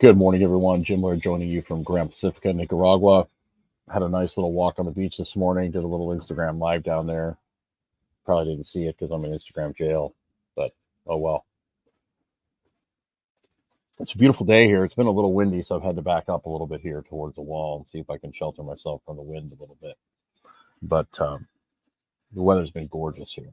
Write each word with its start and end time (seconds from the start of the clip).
Good 0.00 0.16
morning, 0.16 0.44
everyone. 0.44 0.84
Jim 0.84 1.02
Laird 1.02 1.20
joining 1.20 1.48
you 1.48 1.60
from 1.62 1.82
Gran 1.82 2.08
Pacifica, 2.08 2.52
Nicaragua. 2.52 3.26
Had 3.92 4.02
a 4.02 4.08
nice 4.08 4.36
little 4.36 4.52
walk 4.52 4.78
on 4.78 4.84
the 4.84 4.92
beach 4.92 5.16
this 5.18 5.34
morning. 5.34 5.72
Did 5.72 5.82
a 5.82 5.88
little 5.88 6.10
Instagram 6.10 6.60
live 6.60 6.84
down 6.84 7.08
there. 7.08 7.36
Probably 8.24 8.54
didn't 8.54 8.68
see 8.68 8.84
it 8.84 8.96
because 8.96 9.10
I'm 9.10 9.24
in 9.24 9.36
Instagram 9.36 9.76
jail, 9.76 10.14
but 10.54 10.70
oh 11.08 11.16
well. 11.16 11.46
It's 13.98 14.12
a 14.12 14.16
beautiful 14.16 14.46
day 14.46 14.66
here. 14.66 14.84
It's 14.84 14.94
been 14.94 15.08
a 15.08 15.10
little 15.10 15.32
windy, 15.32 15.64
so 15.64 15.74
I've 15.74 15.82
had 15.82 15.96
to 15.96 16.02
back 16.02 16.28
up 16.28 16.46
a 16.46 16.48
little 16.48 16.68
bit 16.68 16.80
here 16.80 17.02
towards 17.08 17.34
the 17.34 17.42
wall 17.42 17.78
and 17.78 17.88
see 17.88 17.98
if 17.98 18.08
I 18.08 18.18
can 18.18 18.32
shelter 18.32 18.62
myself 18.62 19.02
from 19.04 19.16
the 19.16 19.22
wind 19.22 19.50
a 19.50 19.60
little 19.60 19.78
bit. 19.82 19.96
But 20.80 21.08
um, 21.18 21.48
the 22.36 22.42
weather's 22.42 22.70
been 22.70 22.86
gorgeous 22.86 23.32
here. 23.32 23.52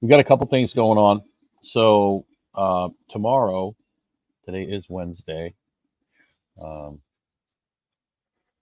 We've 0.00 0.10
got 0.10 0.18
a 0.18 0.24
couple 0.24 0.48
things 0.48 0.72
going 0.72 0.98
on. 0.98 1.22
So 1.62 2.26
uh, 2.56 2.88
tomorrow, 3.08 3.76
today 4.44 4.64
is 4.64 4.86
Wednesday. 4.88 5.54
Um, 6.62 7.00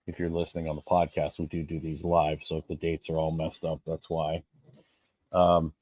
if 0.09 0.19
you're 0.19 0.31
listening 0.31 0.69
on 0.69 0.77
the 0.77 0.83
podcast, 0.83 1.39
we 1.39 1.47
do 1.47 1.63
do 1.63 1.79
these 1.81 2.03
live. 2.03 2.39
So 2.43 2.57
if 2.57 2.67
the 2.67 2.77
dates 2.77 3.11
are 3.11 3.19
all 3.19 3.31
messed 3.31 3.65
up, 3.65 3.81
that's 3.87 4.09
why. 4.09 4.43
Um, 5.33 5.75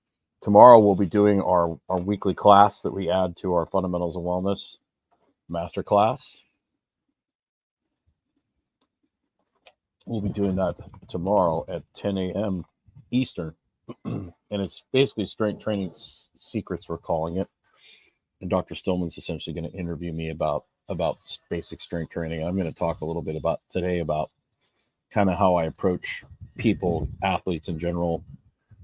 tomorrow 0.42 0.80
we'll 0.80 0.96
be 0.96 1.06
doing 1.06 1.40
our, 1.40 1.78
our 1.88 1.98
weekly 1.98 2.34
class 2.34 2.80
that 2.80 2.92
we 2.92 3.10
add 3.10 3.36
to 3.42 3.54
our 3.54 3.66
fundamentals 3.66 4.16
of 4.16 4.22
wellness 4.22 4.76
master 5.48 5.82
class. 5.82 6.36
We'll 10.06 10.20
be 10.20 10.28
doing 10.28 10.56
that 10.56 10.74
tomorrow 11.08 11.64
at 11.68 11.82
10 11.96 12.18
a.m. 12.18 12.64
Eastern. 13.10 13.54
and 14.04 14.32
it's 14.50 14.82
basically 14.92 15.26
strength 15.26 15.62
training 15.62 15.92
secrets, 16.38 16.88
we're 16.88 16.98
calling 16.98 17.36
it. 17.36 17.48
And 18.40 18.50
Dr. 18.50 18.74
Stillman's 18.74 19.18
essentially 19.18 19.54
going 19.54 19.70
to 19.70 19.78
interview 19.78 20.12
me 20.12 20.30
about 20.30 20.64
about 20.88 21.18
basic 21.50 21.80
strength 21.80 22.12
training. 22.12 22.44
I'm 22.44 22.56
going 22.56 22.72
to 22.72 22.78
talk 22.78 23.00
a 23.00 23.04
little 23.04 23.22
bit 23.22 23.36
about 23.36 23.60
today 23.72 24.00
about 24.00 24.30
kind 25.12 25.30
of 25.30 25.38
how 25.38 25.54
I 25.56 25.64
approach 25.64 26.24
people, 26.56 27.08
athletes 27.22 27.68
in 27.68 27.78
general, 27.78 28.24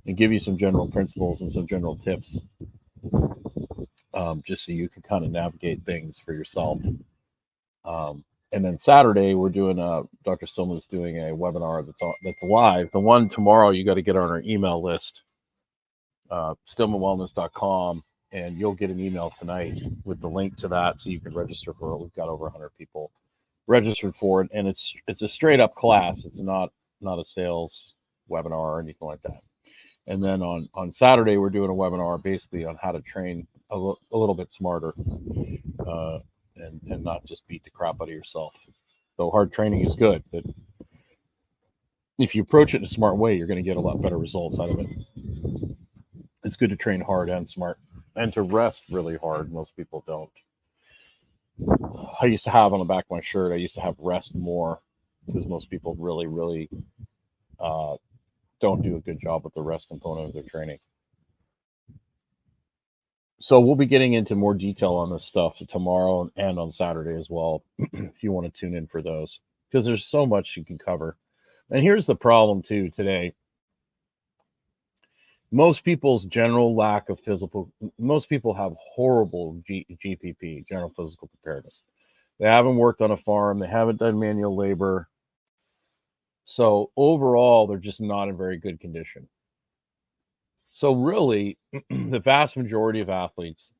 and 0.06 0.16
give 0.16 0.32
you 0.32 0.40
some 0.40 0.58
general 0.58 0.88
principles 0.88 1.40
and 1.40 1.52
some 1.52 1.66
general 1.66 1.96
tips, 1.96 2.38
um, 4.14 4.42
just 4.46 4.64
so 4.64 4.72
you 4.72 4.88
can 4.88 5.02
kind 5.02 5.24
of 5.24 5.30
navigate 5.30 5.84
things 5.84 6.18
for 6.24 6.32
yourself. 6.32 6.80
Um, 7.84 8.24
and 8.52 8.64
then 8.64 8.78
Saturday 8.78 9.34
we're 9.34 9.48
doing 9.48 9.78
a 9.78 10.02
Dr. 10.24 10.46
Stillman's 10.46 10.84
doing 10.90 11.18
a 11.18 11.34
webinar 11.34 11.84
that's 11.84 12.02
on, 12.02 12.14
that's 12.22 12.42
live. 12.42 12.90
The 12.92 13.00
one 13.00 13.28
tomorrow 13.28 13.70
you 13.70 13.84
got 13.84 13.94
to 13.94 14.02
get 14.02 14.16
on 14.16 14.28
our 14.28 14.42
email 14.42 14.82
list, 14.82 15.22
uh, 16.30 16.54
stillmanwellness.com 16.70 18.02
and 18.32 18.58
you'll 18.58 18.74
get 18.74 18.90
an 18.90 18.98
email 18.98 19.32
tonight 19.38 19.82
with 20.04 20.20
the 20.20 20.28
link 20.28 20.56
to 20.56 20.68
that 20.68 21.00
so 21.00 21.10
you 21.10 21.20
can 21.20 21.34
register 21.34 21.74
for 21.78 21.92
it. 21.92 21.98
We've 21.98 22.14
got 22.14 22.28
over 22.28 22.44
100 22.44 22.70
people 22.78 23.10
registered 23.66 24.14
for 24.16 24.40
it, 24.42 24.50
and 24.52 24.66
it's 24.66 24.92
it's 25.06 25.22
a 25.22 25.28
straight 25.28 25.60
up 25.60 25.74
class. 25.74 26.24
It's 26.24 26.40
not 26.40 26.72
not 27.00 27.18
a 27.18 27.24
sales 27.24 27.94
webinar 28.30 28.52
or 28.52 28.80
anything 28.80 29.06
like 29.06 29.22
that. 29.22 29.42
And 30.06 30.22
then 30.22 30.42
on 30.42 30.68
on 30.74 30.92
Saturday 30.92 31.36
we're 31.36 31.50
doing 31.50 31.70
a 31.70 31.74
webinar 31.74 32.22
basically 32.22 32.64
on 32.64 32.76
how 32.82 32.92
to 32.92 33.00
train 33.02 33.46
a, 33.70 33.74
l- 33.74 34.00
a 34.12 34.16
little 34.16 34.34
bit 34.34 34.48
smarter, 34.52 34.94
uh, 35.86 36.18
and 36.56 36.80
and 36.90 37.04
not 37.04 37.24
just 37.26 37.46
beat 37.46 37.62
the 37.64 37.70
crap 37.70 38.00
out 38.00 38.08
of 38.08 38.14
yourself. 38.14 38.52
So 39.16 39.30
hard 39.30 39.52
training 39.52 39.84
is 39.86 39.94
good, 39.94 40.24
but 40.32 40.42
if 42.18 42.34
you 42.34 42.42
approach 42.42 42.74
it 42.74 42.78
in 42.78 42.84
a 42.84 42.88
smart 42.88 43.16
way, 43.16 43.36
you're 43.36 43.46
going 43.46 43.62
to 43.62 43.68
get 43.68 43.76
a 43.76 43.80
lot 43.80 44.00
better 44.00 44.18
results 44.18 44.58
out 44.58 44.70
of 44.70 44.78
it. 44.80 44.88
It's 46.44 46.56
good 46.56 46.70
to 46.70 46.76
train 46.76 47.00
hard 47.00 47.28
and 47.28 47.48
smart 47.48 47.78
and 48.16 48.32
to 48.34 48.42
rest 48.42 48.84
really 48.90 49.16
hard. 49.16 49.52
Most 49.52 49.76
people 49.76 50.04
don't. 50.06 50.30
I 52.20 52.26
used 52.26 52.44
to 52.44 52.50
have 52.50 52.72
on 52.72 52.78
the 52.78 52.84
back 52.84 53.04
of 53.04 53.10
my 53.10 53.20
shirt, 53.20 53.52
I 53.52 53.56
used 53.56 53.74
to 53.74 53.80
have 53.80 53.94
rest 53.98 54.34
more 54.34 54.80
because 55.26 55.46
most 55.46 55.70
people 55.70 55.94
really, 55.98 56.26
really 56.26 56.68
uh, 57.60 57.96
don't 58.60 58.82
do 58.82 58.96
a 58.96 59.00
good 59.00 59.20
job 59.20 59.44
with 59.44 59.54
the 59.54 59.62
rest 59.62 59.88
component 59.88 60.28
of 60.28 60.34
their 60.34 60.42
training. 60.42 60.78
So 63.40 63.58
we'll 63.58 63.74
be 63.74 63.86
getting 63.86 64.12
into 64.12 64.36
more 64.36 64.54
detail 64.54 64.92
on 64.94 65.10
this 65.10 65.24
stuff 65.24 65.54
tomorrow 65.68 66.30
and 66.36 66.58
on 66.58 66.72
Saturday 66.72 67.18
as 67.18 67.26
well, 67.28 67.64
if 67.78 68.22
you 68.22 68.30
want 68.30 68.52
to 68.52 68.60
tune 68.60 68.76
in 68.76 68.86
for 68.86 69.02
those, 69.02 69.40
because 69.70 69.84
there's 69.84 70.06
so 70.06 70.24
much 70.24 70.56
you 70.56 70.64
can 70.64 70.78
cover. 70.78 71.16
And 71.70 71.82
here's 71.82 72.06
the 72.06 72.14
problem 72.14 72.62
too 72.62 72.90
today 72.90 73.34
most 75.52 75.84
people's 75.84 76.24
general 76.24 76.74
lack 76.74 77.10
of 77.10 77.20
physical 77.20 77.70
most 77.98 78.28
people 78.28 78.54
have 78.54 78.72
horrible 78.94 79.62
G, 79.66 79.86
gpp 80.04 80.66
general 80.66 80.92
physical 80.96 81.28
preparedness. 81.28 81.82
They 82.40 82.46
haven't 82.46 82.76
worked 82.76 83.02
on 83.02 83.12
a 83.12 83.16
farm 83.18 83.58
they 83.58 83.68
haven't 83.68 84.00
done 84.00 84.18
manual 84.18 84.56
labor. 84.56 85.08
So 86.46 86.90
overall 86.96 87.66
they're 87.66 87.78
just 87.78 88.00
not 88.00 88.28
in 88.28 88.36
very 88.36 88.58
good 88.58 88.80
condition. 88.80 89.28
So 90.72 90.94
really 90.94 91.58
the 91.90 92.20
vast 92.24 92.56
majority 92.56 93.00
of 93.00 93.10
athletes 93.10 93.70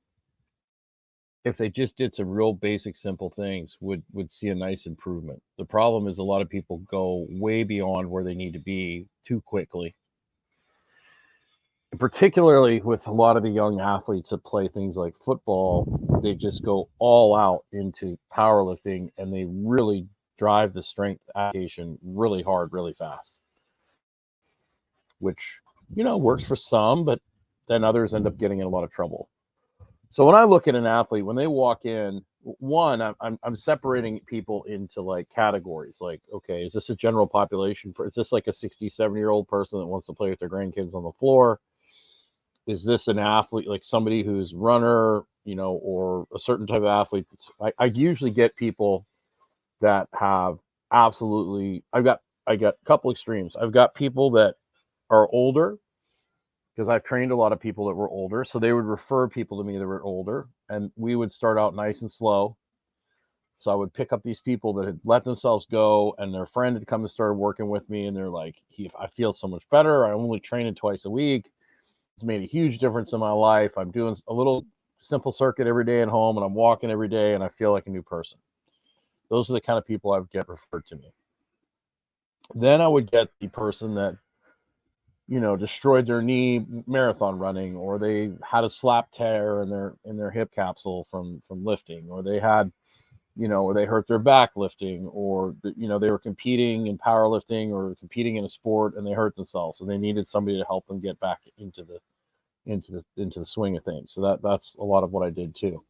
if 1.44 1.56
they 1.56 1.68
just 1.68 1.96
did 1.96 2.14
some 2.14 2.28
real 2.28 2.52
basic 2.52 2.96
simple 2.96 3.32
things 3.34 3.76
would 3.80 4.02
would 4.12 4.30
see 4.30 4.48
a 4.48 4.54
nice 4.54 4.84
improvement. 4.84 5.42
The 5.58 5.64
problem 5.64 6.06
is 6.06 6.18
a 6.18 6.22
lot 6.22 6.42
of 6.42 6.50
people 6.50 6.78
go 6.90 7.26
way 7.30 7.64
beyond 7.64 8.10
where 8.10 8.22
they 8.24 8.34
need 8.34 8.52
to 8.52 8.60
be 8.60 9.06
too 9.26 9.40
quickly 9.40 9.96
particularly 11.98 12.80
with 12.80 13.06
a 13.06 13.12
lot 13.12 13.36
of 13.36 13.42
the 13.42 13.50
young 13.50 13.80
athletes 13.80 14.30
that 14.30 14.44
play 14.44 14.68
things 14.68 14.96
like 14.96 15.14
football, 15.24 16.20
they 16.22 16.34
just 16.34 16.62
go 16.62 16.88
all 16.98 17.36
out 17.36 17.64
into 17.72 18.18
powerlifting 18.34 19.10
and 19.18 19.32
they 19.32 19.44
really 19.48 20.06
drive 20.38 20.72
the 20.72 20.82
strength 20.82 21.22
application 21.36 21.98
really 22.02 22.42
hard, 22.42 22.72
really 22.72 22.94
fast, 22.98 23.38
which, 25.18 25.38
you 25.94 26.02
know, 26.02 26.16
works 26.16 26.44
for 26.44 26.56
some, 26.56 27.04
but 27.04 27.20
then 27.68 27.84
others 27.84 28.14
end 28.14 28.26
up 28.26 28.38
getting 28.38 28.60
in 28.60 28.66
a 28.66 28.70
lot 28.70 28.84
of 28.84 28.90
trouble. 28.90 29.28
So 30.10 30.26
when 30.26 30.34
I 30.34 30.44
look 30.44 30.68
at 30.68 30.74
an 30.74 30.86
athlete, 30.86 31.24
when 31.24 31.36
they 31.36 31.46
walk 31.46 31.84
in, 31.84 32.22
one, 32.42 33.00
I'm, 33.00 33.38
I'm 33.42 33.56
separating 33.56 34.20
people 34.26 34.64
into 34.64 35.00
like 35.00 35.28
categories. 35.34 35.98
Like, 36.00 36.20
okay, 36.34 36.64
is 36.64 36.72
this 36.72 36.90
a 36.90 36.94
general 36.96 37.26
population? 37.26 37.94
Is 38.00 38.14
this 38.14 38.32
like 38.32 38.46
a 38.46 38.52
67 38.52 39.16
year 39.16 39.30
old 39.30 39.46
person 39.48 39.78
that 39.78 39.86
wants 39.86 40.08
to 40.08 40.12
play 40.12 40.30
with 40.30 40.40
their 40.40 40.48
grandkids 40.48 40.94
on 40.94 41.04
the 41.04 41.12
floor? 41.18 41.60
Is 42.66 42.84
this 42.84 43.08
an 43.08 43.18
athlete 43.18 43.68
like 43.68 43.82
somebody 43.84 44.22
who's 44.22 44.54
runner 44.54 45.22
you 45.44 45.54
know 45.54 45.72
or 45.82 46.26
a 46.34 46.38
certain 46.38 46.66
type 46.66 46.78
of 46.78 46.84
athlete 46.84 47.26
I, 47.60 47.72
I 47.78 47.84
usually 47.86 48.30
get 48.30 48.54
people 48.56 49.06
that 49.80 50.08
have 50.14 50.58
absolutely 50.92 51.82
i've 51.92 52.04
got 52.04 52.20
i 52.46 52.56
got 52.56 52.74
a 52.82 52.86
couple 52.86 53.10
extremes. 53.10 53.56
I've 53.60 53.72
got 53.72 53.94
people 53.94 54.30
that 54.32 54.54
are 55.10 55.28
older 55.32 55.76
because 56.74 56.88
i've 56.88 57.04
trained 57.04 57.32
a 57.32 57.36
lot 57.36 57.52
of 57.52 57.60
people 57.60 57.86
that 57.88 57.94
were 57.94 58.08
older 58.08 58.44
so 58.44 58.58
they 58.58 58.72
would 58.72 58.84
refer 58.84 59.28
people 59.28 59.58
to 59.58 59.64
me 59.64 59.78
that 59.78 59.86
were 59.86 60.02
older 60.02 60.46
and 60.68 60.90
we 60.96 61.16
would 61.16 61.32
start 61.32 61.58
out 61.58 61.74
nice 61.74 62.00
and 62.02 62.10
slow. 62.10 62.56
So 63.58 63.70
i 63.70 63.74
would 63.74 63.92
pick 63.94 64.12
up 64.12 64.22
these 64.22 64.40
people 64.40 64.72
that 64.74 64.86
had 64.86 65.00
let 65.04 65.24
themselves 65.24 65.66
go 65.70 66.14
and 66.18 66.32
their 66.32 66.46
friend 66.46 66.76
had 66.76 66.86
come 66.86 67.02
and 67.02 67.10
started 67.10 67.34
working 67.34 67.68
with 67.68 67.88
me 67.90 68.06
and 68.06 68.16
they're 68.16 68.28
like 68.28 68.56
i 69.00 69.06
feel 69.16 69.32
so 69.32 69.48
much 69.48 69.64
better. 69.70 70.04
I 70.04 70.12
only 70.12 70.40
train 70.40 70.66
it 70.66 70.76
twice 70.76 71.04
a 71.04 71.10
week 71.10 71.50
it's 72.16 72.24
made 72.24 72.42
a 72.42 72.46
huge 72.46 72.78
difference 72.78 73.12
in 73.12 73.20
my 73.20 73.32
life. 73.32 73.72
I'm 73.76 73.90
doing 73.90 74.16
a 74.28 74.32
little 74.32 74.64
simple 75.00 75.32
circuit 75.32 75.66
every 75.66 75.84
day 75.84 76.02
at 76.02 76.08
home 76.08 76.36
and 76.36 76.46
I'm 76.46 76.54
walking 76.54 76.90
every 76.90 77.08
day 77.08 77.34
and 77.34 77.42
I 77.42 77.48
feel 77.58 77.72
like 77.72 77.86
a 77.86 77.90
new 77.90 78.02
person. 78.02 78.38
Those 79.30 79.48
are 79.50 79.54
the 79.54 79.60
kind 79.60 79.78
of 79.78 79.86
people 79.86 80.12
I 80.12 80.18
would 80.18 80.30
get 80.30 80.48
referred 80.48 80.86
to 80.88 80.96
me. 80.96 81.12
Then 82.54 82.80
I 82.80 82.88
would 82.88 83.10
get 83.10 83.28
the 83.40 83.48
person 83.48 83.94
that, 83.94 84.18
you 85.26 85.40
know, 85.40 85.56
destroyed 85.56 86.06
their 86.06 86.20
knee 86.20 86.66
marathon 86.86 87.38
running, 87.38 87.74
or 87.74 87.98
they 87.98 88.32
had 88.42 88.64
a 88.64 88.70
slap 88.70 89.10
tear 89.12 89.62
in 89.62 89.70
their 89.70 89.94
in 90.04 90.18
their 90.18 90.30
hip 90.30 90.52
capsule 90.54 91.06
from 91.10 91.40
from 91.48 91.64
lifting, 91.64 92.08
or 92.10 92.22
they 92.22 92.38
had 92.38 92.70
you 93.36 93.48
know, 93.48 93.64
or 93.64 93.74
they 93.74 93.84
hurt 93.84 94.06
their 94.06 94.18
back 94.18 94.50
lifting, 94.56 95.06
or 95.08 95.54
you 95.76 95.88
know, 95.88 95.98
they 95.98 96.10
were 96.10 96.18
competing 96.18 96.88
in 96.88 96.98
powerlifting 96.98 97.70
or 97.70 97.94
competing 97.96 98.36
in 98.36 98.44
a 98.44 98.50
sport 98.50 98.94
and 98.96 99.06
they 99.06 99.12
hurt 99.12 99.34
themselves, 99.36 99.78
so 99.78 99.84
they 99.84 99.98
needed 99.98 100.28
somebody 100.28 100.58
to 100.58 100.64
help 100.66 100.86
them 100.86 101.00
get 101.00 101.18
back 101.20 101.40
into 101.58 101.82
the 101.82 101.98
into 102.66 102.92
the 102.92 103.04
into 103.22 103.40
the 103.40 103.46
swing 103.46 103.76
of 103.76 103.84
things. 103.84 104.12
So 104.14 104.20
that 104.22 104.42
that's 104.42 104.74
a 104.78 104.84
lot 104.84 105.02
of 105.02 105.12
what 105.12 105.26
I 105.26 105.30
did 105.30 105.56
too. 105.56 105.82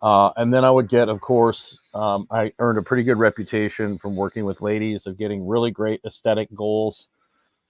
Uh, 0.00 0.30
and 0.36 0.52
then 0.52 0.64
I 0.64 0.70
would 0.70 0.88
get, 0.88 1.08
of 1.08 1.20
course, 1.20 1.78
um, 1.94 2.26
I 2.28 2.52
earned 2.58 2.78
a 2.78 2.82
pretty 2.82 3.04
good 3.04 3.18
reputation 3.18 3.98
from 3.98 4.16
working 4.16 4.44
with 4.44 4.60
ladies 4.60 5.06
of 5.06 5.16
getting 5.16 5.46
really 5.46 5.70
great 5.70 6.00
aesthetic 6.04 6.52
goals, 6.56 7.06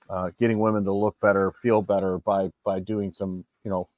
uh, 0.08 0.31
getting 0.40 0.58
women 0.58 0.82
to 0.84 0.93
look 0.93 1.14
better, 1.20 1.52
feel 1.60 1.82
better 1.82 2.19
by 2.19 2.50
by 2.64 2.78
doing 2.81 3.12
some, 3.12 3.44
you 3.64 3.70
know, 3.70 3.88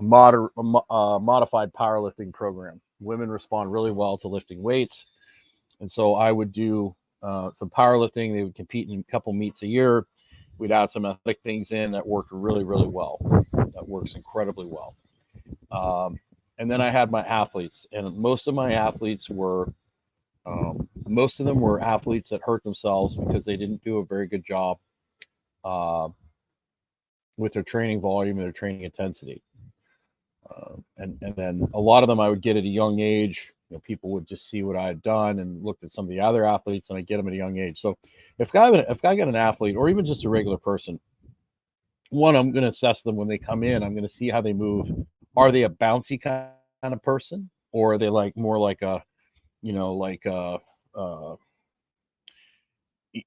moder- 0.00 0.50
uh, 0.58 1.18
modified 1.20 1.72
powerlifting 1.74 2.32
program 2.32 2.80
women 3.00 3.30
respond 3.30 3.72
really 3.72 3.90
well 3.90 4.18
to 4.18 4.28
lifting 4.28 4.62
weights. 4.62 5.04
And 5.80 5.90
so 5.90 6.14
I 6.14 6.30
would 6.30 6.52
do 6.52 6.94
uh, 7.22 7.50
some 7.54 7.70
powerlifting. 7.70 8.34
They 8.34 8.44
would 8.44 8.54
compete 8.54 8.88
in 8.88 9.00
a 9.00 9.10
couple 9.10 9.32
meets 9.32 9.62
a 9.62 9.66
year. 9.66 10.06
We'd 10.58 10.72
add 10.72 10.90
some 10.90 11.06
athletic 11.06 11.42
things 11.42 11.72
in 11.72 11.92
that 11.92 12.06
worked 12.06 12.32
really, 12.32 12.64
really 12.64 12.88
well. 12.88 13.18
That 13.52 13.88
works 13.88 14.14
incredibly 14.14 14.66
well. 14.66 14.94
Um, 15.72 16.18
and 16.58 16.70
then 16.70 16.82
I 16.82 16.90
had 16.90 17.10
my 17.10 17.22
athletes, 17.22 17.86
and 17.92 18.14
most 18.18 18.46
of 18.46 18.54
my 18.54 18.74
athletes 18.74 19.30
were, 19.30 19.72
um, 20.44 20.86
most 21.06 21.40
of 21.40 21.46
them 21.46 21.60
were 21.60 21.80
athletes 21.80 22.28
that 22.28 22.42
hurt 22.42 22.62
themselves 22.62 23.16
because 23.16 23.46
they 23.46 23.56
didn't 23.56 23.82
do 23.82 23.98
a 23.98 24.04
very 24.04 24.26
good 24.26 24.44
job 24.44 24.78
uh, 25.64 26.08
with 27.38 27.54
their 27.54 27.62
training 27.62 28.00
volume 28.02 28.36
and 28.36 28.44
their 28.44 28.52
training 28.52 28.82
intensity. 28.82 29.42
Uh, 30.50 30.76
and 30.98 31.16
and 31.22 31.34
then 31.36 31.68
a 31.74 31.80
lot 31.80 32.02
of 32.02 32.08
them 32.08 32.20
I 32.20 32.28
would 32.28 32.42
get 32.42 32.56
at 32.56 32.64
a 32.64 32.68
young 32.68 33.00
age. 33.00 33.40
You 33.68 33.76
know, 33.76 33.80
people 33.86 34.10
would 34.10 34.26
just 34.26 34.50
see 34.50 34.62
what 34.62 34.76
I 34.76 34.88
had 34.88 35.02
done 35.02 35.38
and 35.38 35.64
looked 35.64 35.84
at 35.84 35.92
some 35.92 36.04
of 36.04 36.08
the 36.08 36.20
other 36.20 36.44
athletes, 36.44 36.90
and 36.90 36.98
I 36.98 37.02
get 37.02 37.18
them 37.18 37.28
at 37.28 37.34
a 37.34 37.36
young 37.36 37.58
age. 37.58 37.80
So 37.80 37.96
if 38.38 38.54
I 38.54 38.70
if 38.70 39.04
I 39.04 39.14
got 39.14 39.28
an 39.28 39.36
athlete 39.36 39.76
or 39.76 39.88
even 39.88 40.04
just 40.04 40.24
a 40.24 40.28
regular 40.28 40.58
person, 40.58 40.98
one 42.10 42.34
I'm 42.34 42.50
going 42.50 42.64
to 42.64 42.70
assess 42.70 43.02
them 43.02 43.16
when 43.16 43.28
they 43.28 43.38
come 43.38 43.62
in. 43.62 43.82
I'm 43.82 43.94
going 43.94 44.08
to 44.08 44.14
see 44.14 44.28
how 44.28 44.40
they 44.40 44.52
move. 44.52 44.88
Are 45.36 45.52
they 45.52 45.62
a 45.62 45.68
bouncy 45.68 46.20
kind 46.20 46.50
of 46.82 47.02
person, 47.02 47.48
or 47.72 47.94
are 47.94 47.98
they 47.98 48.08
like 48.08 48.36
more 48.36 48.58
like 48.58 48.82
a, 48.82 49.02
you 49.62 49.72
know, 49.72 49.94
like 49.94 50.24
a, 50.26 50.58
uh, 50.96 51.36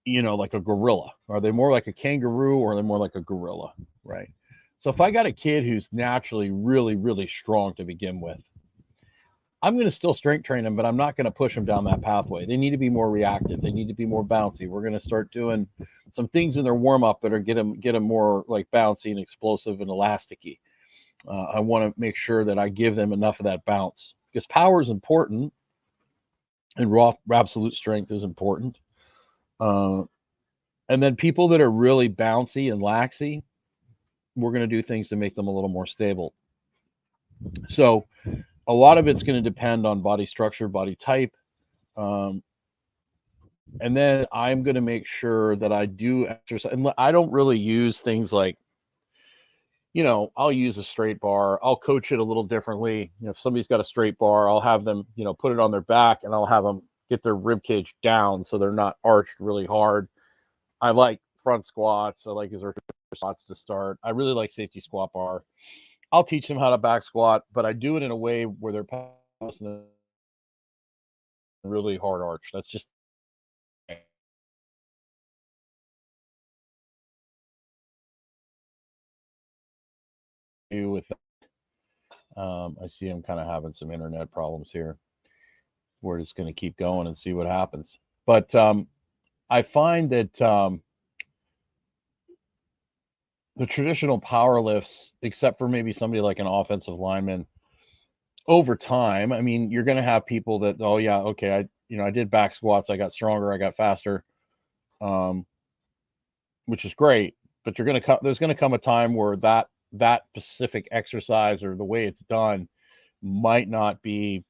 you 0.04 0.22
know, 0.22 0.36
like 0.36 0.54
a 0.54 0.60
gorilla? 0.60 1.12
Are 1.30 1.40
they 1.40 1.52
more 1.52 1.72
like 1.72 1.88
a 1.88 1.94
kangaroo, 1.94 2.58
or 2.58 2.74
are 2.74 2.76
they 2.76 2.81
more 2.81 3.00
like 3.00 3.16
a 3.16 3.22
gorilla? 3.22 3.74
Right. 4.04 4.30
So 4.83 4.89
if 4.89 5.00
I 5.00 5.12
got 5.12 5.25
a 5.25 5.31
kid 5.31 5.63
who's 5.63 5.88
naturally 5.94 6.51
really, 6.51 6.97
really 6.97 7.25
strong 7.25 7.74
to 7.75 7.85
begin 7.85 8.19
with, 8.19 8.41
I'm 9.62 9.75
going 9.75 9.89
to 9.89 9.95
still 9.95 10.13
strength 10.13 10.45
train 10.45 10.65
them, 10.65 10.75
but 10.75 10.85
I'm 10.85 10.97
not 10.97 11.15
going 11.15 11.24
to 11.24 11.31
push 11.31 11.56
them 11.56 11.63
down 11.63 11.85
that 11.85 12.01
pathway. 12.01 12.45
They 12.45 12.57
need 12.57 12.71
to 12.71 12.77
be 12.77 12.89
more 12.89 13.09
reactive. 13.09 13.62
They 13.62 13.71
need 13.71 13.88
to 13.88 13.94
be 13.94 14.06
more 14.06 14.25
bouncy. 14.25 14.68
We're 14.68 14.81
going 14.81 14.91
to 14.91 15.00
start 15.00 15.31
doing 15.31 15.69
some 16.12 16.27
things 16.27 16.57
in 16.57 16.65
their 16.65 16.74
warm 16.74 17.01
up 17.01 17.21
that 17.21 17.31
are 17.31 17.39
get 17.39 17.53
them 17.53 17.80
get 17.80 17.94
them 17.94 18.03
more 18.03 18.44
like 18.50 18.68
bouncy 18.74 19.12
and 19.12 19.19
explosive 19.19 19.80
and 19.80 19.89
elasticy. 19.89 20.59
Uh, 21.25 21.44
I 21.44 21.62
want 21.62 21.95
to 21.95 21.97
make 21.97 22.18
sure 22.18 22.44
that 22.44 22.59
I 22.59 22.68
give 22.68 22.97
them 22.97 23.13
enough 23.13 23.39
of 23.39 23.45
that 23.45 23.63
bounce 23.63 24.15
because 24.33 24.45
power 24.47 24.81
is 24.81 24.89
important, 24.89 25.53
and 26.75 26.91
raw 26.91 27.13
absolute 27.31 27.75
strength 27.75 28.12
is 28.12 28.24
important. 28.24 28.77
Uh, 29.62 30.01
and 30.89 31.01
then 31.01 31.15
people 31.15 31.47
that 31.47 31.62
are 31.62 31.71
really 31.71 32.09
bouncy 32.09 32.69
and 32.69 32.81
laxy, 32.81 33.44
we're 34.35 34.51
going 34.51 34.68
to 34.68 34.75
do 34.75 34.81
things 34.81 35.09
to 35.09 35.15
make 35.15 35.35
them 35.35 35.47
a 35.47 35.51
little 35.51 35.69
more 35.69 35.85
stable. 35.88 36.33
So 37.69 38.06
a 38.68 38.74
lot 38.74 38.97
of 38.97 39.07
it's 39.07 39.24
going 39.24 39.41
to 39.41 39.50
depend 39.50 39.85
on 39.85 40.01
body 40.01 40.25
structure, 40.25 40.68
body 40.68 40.95
type. 40.95 41.33
Um, 41.97 42.41
and 43.81 43.95
then 43.95 44.25
I'm 44.31 44.63
going 44.63 44.75
to 44.75 44.81
make 44.81 45.06
sure 45.07 45.56
that 45.57 45.71
I 45.71 45.85
do 45.85 46.27
exercise. 46.27 46.71
And 46.74 46.88
I 46.97 47.12
don't 47.12 47.31
really 47.31 47.57
use 47.57 48.00
things 48.00 48.31
like, 48.31 48.57
you 49.94 50.03
know, 50.03 50.31
I'll 50.38 50.51
use 50.51 50.77
a 50.77 50.83
straight 50.83 51.19
bar. 51.19 51.59
I'll 51.63 51.77
coach 51.77 52.12
it 52.12 52.19
a 52.19 52.24
little 52.24 52.44
differently. 52.44 53.12
You 53.19 53.25
know, 53.25 53.31
if 53.31 53.39
somebody's 53.39 53.68
got 53.68 53.80
a 53.80 53.83
straight 53.83 54.18
bar, 54.18 54.50
I'll 54.50 54.62
have 54.62 54.85
them, 54.85 55.06
you 55.15 55.24
know, 55.24 55.33
put 55.33 55.51
it 55.51 55.59
on 55.59 55.71
their 55.71 55.81
back 55.81 56.19
and 56.24 56.33
I'll 56.33 56.45
have 56.45 56.63
them 56.63 56.81
get 57.09 57.21
their 57.24 57.35
rib 57.35 57.62
cage 57.63 57.94
down 58.01 58.44
so 58.44 58.57
they're 58.57 58.71
not 58.71 58.97
arched 59.03 59.35
really 59.39 59.65
hard. 59.65 60.07
I 60.81 60.91
like 60.91 61.19
front 61.44 61.66
squats. 61.66 62.25
I 62.25 62.31
like 62.31 62.51
his 62.51 62.63
squats 63.16 63.45
to 63.48 63.56
start. 63.56 64.00
I 64.04 64.12
really 64.12 64.34
like 64.34 64.54
safety 64.54 64.80
squat 64.80 65.12
bar. 65.13 65.44
I'll 66.12 66.24
teach 66.24 66.48
them 66.48 66.57
how 66.57 66.69
to 66.69 66.78
back 66.78 67.04
squat, 67.04 67.44
but 67.54 67.66
I 67.66 67.74
do 67.74 67.98
it 67.98 68.04
in 68.04 68.12
a 68.12 68.16
way 68.16 68.44
where 68.44 68.72
they're 68.72 68.84
passing 68.84 69.84
a 71.63 71.68
really 71.68 71.98
hard 71.98 72.22
arch. 72.22 72.44
That's 72.54 72.69
just 72.69 72.88
with. 80.72 81.06
Um, 82.36 82.78
I 82.84 82.88
see 82.88 83.10
I'm 83.10 83.22
kind 83.22 83.40
of 83.40 83.48
having 83.48 83.74
some 83.74 83.92
internet 83.92 84.31
problems 84.31 84.69
here. 84.72 84.98
We're 86.01 86.19
just 86.19 86.36
going 86.36 86.48
to 86.48 86.60
keep 86.60 86.78
going 86.78 87.07
and 87.07 87.18
see 87.18 87.34
what 87.34 87.45
happens. 87.45 87.95
But 88.25 88.54
um, 88.56 88.88
I 89.50 89.62
find 89.62 90.10
that 90.10 90.42
um, 90.42 90.81
the 93.58 93.66
traditional 93.66 94.20
power 94.20 94.60
lifts, 94.62 95.12
except 95.22 95.60
for 95.60 95.68
maybe 95.68 95.94
somebody 95.94 96.22
like 96.22 96.40
an 96.40 96.48
offensive 96.48 96.96
lineman, 96.96 97.46
over 98.48 98.76
time, 98.76 99.32
I 99.32 99.42
mean, 99.42 99.72
you're 99.72 99.84
going 99.84 99.98
to 99.98 100.04
have 100.04 100.26
people 100.26 100.60
that, 100.60 100.76
oh 100.82 100.98
yeah, 100.98 101.20
okay, 101.20 101.52
I, 101.52 101.66
you 101.88 101.98
know, 101.98 102.06
I 102.06 102.10
did 102.10 102.30
back 102.30 102.54
squats, 102.56 102.90
I 102.90 102.98
got 102.98 103.14
stronger, 103.14 103.54
I 103.54 103.58
got 103.58 103.78
faster, 103.78 104.24
um, 105.02 105.46
which 106.66 106.84
is 106.86 106.94
great. 106.94 107.36
But 107.64 107.78
you're 107.78 107.86
going 107.86 108.00
to 108.00 108.06
come, 108.06 108.20
there's 108.22 108.40
going 108.40 108.54
to 108.54 108.60
come 108.60 108.74
a 108.74 108.78
time 108.78 109.14
where 109.16 109.38
that 109.38 109.68
that 109.94 110.24
specific 110.36 110.88
exercise 110.92 111.64
or 111.64 111.76
the 111.76 111.84
way 111.84 112.06
it's 112.06 112.22
done 112.30 112.68
might 113.22 113.70
not 113.70 114.02
be 114.02 114.44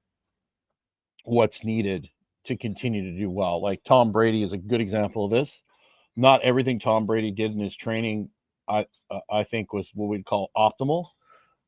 what's 1.25 1.63
needed 1.63 2.09
to 2.45 2.57
continue 2.57 3.03
to 3.03 3.19
do 3.19 3.29
well. 3.29 3.61
Like 3.61 3.83
Tom 3.83 4.11
Brady 4.11 4.41
is 4.41 4.53
a 4.53 4.57
good 4.57 4.81
example 4.81 5.25
of 5.25 5.31
this. 5.31 5.61
Not 6.15 6.41
everything 6.43 6.79
Tom 6.79 7.05
Brady 7.05 7.31
did 7.31 7.51
in 7.51 7.59
his 7.59 7.75
training 7.75 8.29
I 8.67 8.85
uh, 9.11 9.19
I 9.31 9.43
think 9.43 9.73
was 9.73 9.89
what 9.93 10.07
we'd 10.07 10.25
call 10.25 10.51
optimal. 10.55 11.07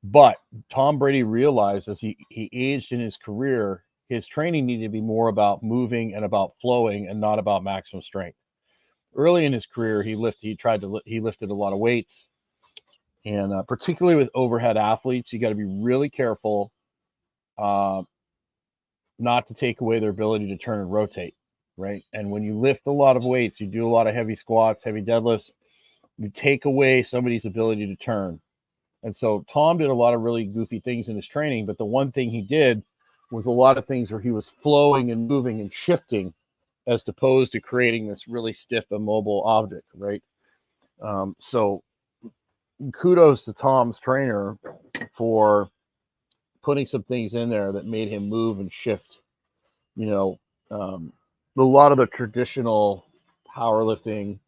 But 0.03 0.37
Tom 0.71 0.99
Brady 0.99 1.23
realized 1.23 1.87
as 1.87 1.99
he 1.99 2.17
he 2.29 2.49
aged 2.53 2.91
in 2.91 2.99
his 2.99 3.17
career, 3.17 3.83
his 4.09 4.27
training 4.27 4.65
needed 4.65 4.83
to 4.83 4.89
be 4.89 5.01
more 5.01 5.29
about 5.29 5.63
moving 5.63 6.13
and 6.13 6.25
about 6.25 6.53
flowing 6.61 7.07
and 7.07 7.19
not 7.19 7.39
about 7.39 7.63
maximum 7.63 8.03
strength. 8.03 8.37
Early 9.15 9.45
in 9.45 9.53
his 9.53 9.65
career, 9.65 10.03
he 10.03 10.15
lifted 10.15 10.47
he 10.47 10.55
tried 10.55 10.81
to 10.81 11.01
he 11.05 11.19
lifted 11.19 11.49
a 11.49 11.55
lot 11.55 11.73
of 11.73 11.79
weights, 11.79 12.27
and 13.25 13.53
uh, 13.53 13.63
particularly 13.63 14.17
with 14.17 14.29
overhead 14.35 14.77
athletes, 14.77 15.33
you 15.33 15.39
got 15.39 15.49
to 15.49 15.55
be 15.55 15.65
really 15.65 16.09
careful 16.09 16.71
uh, 17.57 18.03
not 19.17 19.47
to 19.47 19.53
take 19.53 19.81
away 19.81 19.99
their 19.99 20.09
ability 20.09 20.47
to 20.47 20.57
turn 20.57 20.81
and 20.81 20.91
rotate, 20.91 21.35
right? 21.77 22.03
And 22.13 22.29
when 22.29 22.43
you 22.43 22.59
lift 22.59 22.81
a 22.85 22.91
lot 22.91 23.17
of 23.17 23.23
weights, 23.23 23.59
you 23.59 23.67
do 23.67 23.87
a 23.87 23.89
lot 23.89 24.07
of 24.07 24.13
heavy 24.13 24.35
squats, 24.35 24.83
heavy 24.83 25.01
deadlifts 25.01 25.51
you 26.17 26.29
take 26.29 26.65
away 26.65 27.03
somebody's 27.03 27.45
ability 27.45 27.87
to 27.87 27.95
turn. 27.95 28.39
And 29.03 29.15
so 29.15 29.45
Tom 29.51 29.77
did 29.77 29.89
a 29.89 29.93
lot 29.93 30.13
of 30.13 30.21
really 30.21 30.45
goofy 30.45 30.79
things 30.79 31.09
in 31.09 31.15
his 31.15 31.27
training, 31.27 31.65
but 31.65 31.77
the 31.77 31.85
one 31.85 32.11
thing 32.11 32.29
he 32.29 32.41
did 32.41 32.81
was 33.31 33.45
a 33.45 33.51
lot 33.51 33.77
of 33.77 33.85
things 33.85 34.11
where 34.11 34.19
he 34.19 34.31
was 34.31 34.49
flowing 34.63 35.11
and 35.11 35.27
moving 35.27 35.61
and 35.61 35.71
shifting 35.73 36.33
as 36.87 37.03
opposed 37.07 37.51
to 37.51 37.59
creating 37.59 38.07
this 38.07 38.27
really 38.27 38.53
stiff 38.53 38.85
immobile 38.91 39.43
object, 39.45 39.85
right? 39.95 40.23
Um, 41.01 41.35
so 41.41 41.83
kudos 42.93 43.45
to 43.45 43.53
Tom's 43.53 43.99
trainer 43.99 44.57
for 45.17 45.69
putting 46.63 46.85
some 46.85 47.03
things 47.03 47.33
in 47.33 47.49
there 47.49 47.71
that 47.71 47.85
made 47.85 48.09
him 48.09 48.27
move 48.27 48.59
and 48.59 48.71
shift. 48.71 49.17
You 49.95 50.07
know, 50.07 50.39
um, 50.71 51.13
a 51.57 51.63
lot 51.63 51.91
of 51.91 51.97
the 51.97 52.07
traditional 52.07 53.05
powerlifting 53.55 54.39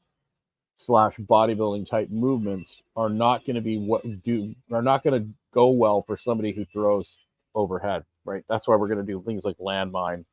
slash 0.77 1.15
bodybuilding 1.17 1.89
type 1.89 2.10
movements 2.10 2.81
are 2.96 3.10
not 3.10 3.46
going 3.46 3.55
to 3.55 3.62
be 3.62 3.77
what 3.77 4.03
do 4.24 4.53
are 4.72 4.81
not 4.81 5.03
going 5.03 5.22
to 5.22 5.27
go 5.53 5.69
well 5.69 6.03
for 6.03 6.17
somebody 6.17 6.53
who 6.53 6.65
throws 6.65 7.17
overhead 7.55 8.03
right? 8.27 8.43
That's 8.50 8.67
why 8.67 8.75
we're 8.75 8.89
going 8.89 9.03
to 9.03 9.12
do 9.12 9.24
things 9.25 9.43
like 9.43 9.57
landmine 9.57 10.24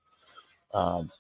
um, 0.75 1.11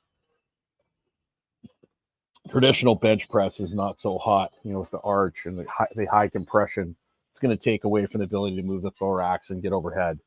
traditional 2.51 2.95
bench 2.95 3.29
press 3.29 3.61
is 3.61 3.73
not 3.73 4.01
so 4.01 4.19
hot 4.19 4.53
you 4.65 4.73
know 4.73 4.81
with 4.81 4.91
the 4.91 4.99
arch 4.99 5.47
and 5.47 5.59
the 5.59 5.65
high, 5.71 5.87
the 5.97 6.07
high 6.07 6.29
compression. 6.29 6.95
It's 7.33 7.41
going 7.41 7.57
to 7.57 7.63
take 7.63 7.85
away 7.85 8.07
from 8.07 8.19
the 8.19 8.27
ability 8.27 8.57
to 8.57 8.63
move 8.63 8.83
the 8.83 8.93
thorax 8.93 9.51
and 9.51 9.63
get 9.63 9.73
overhead. 9.73 10.19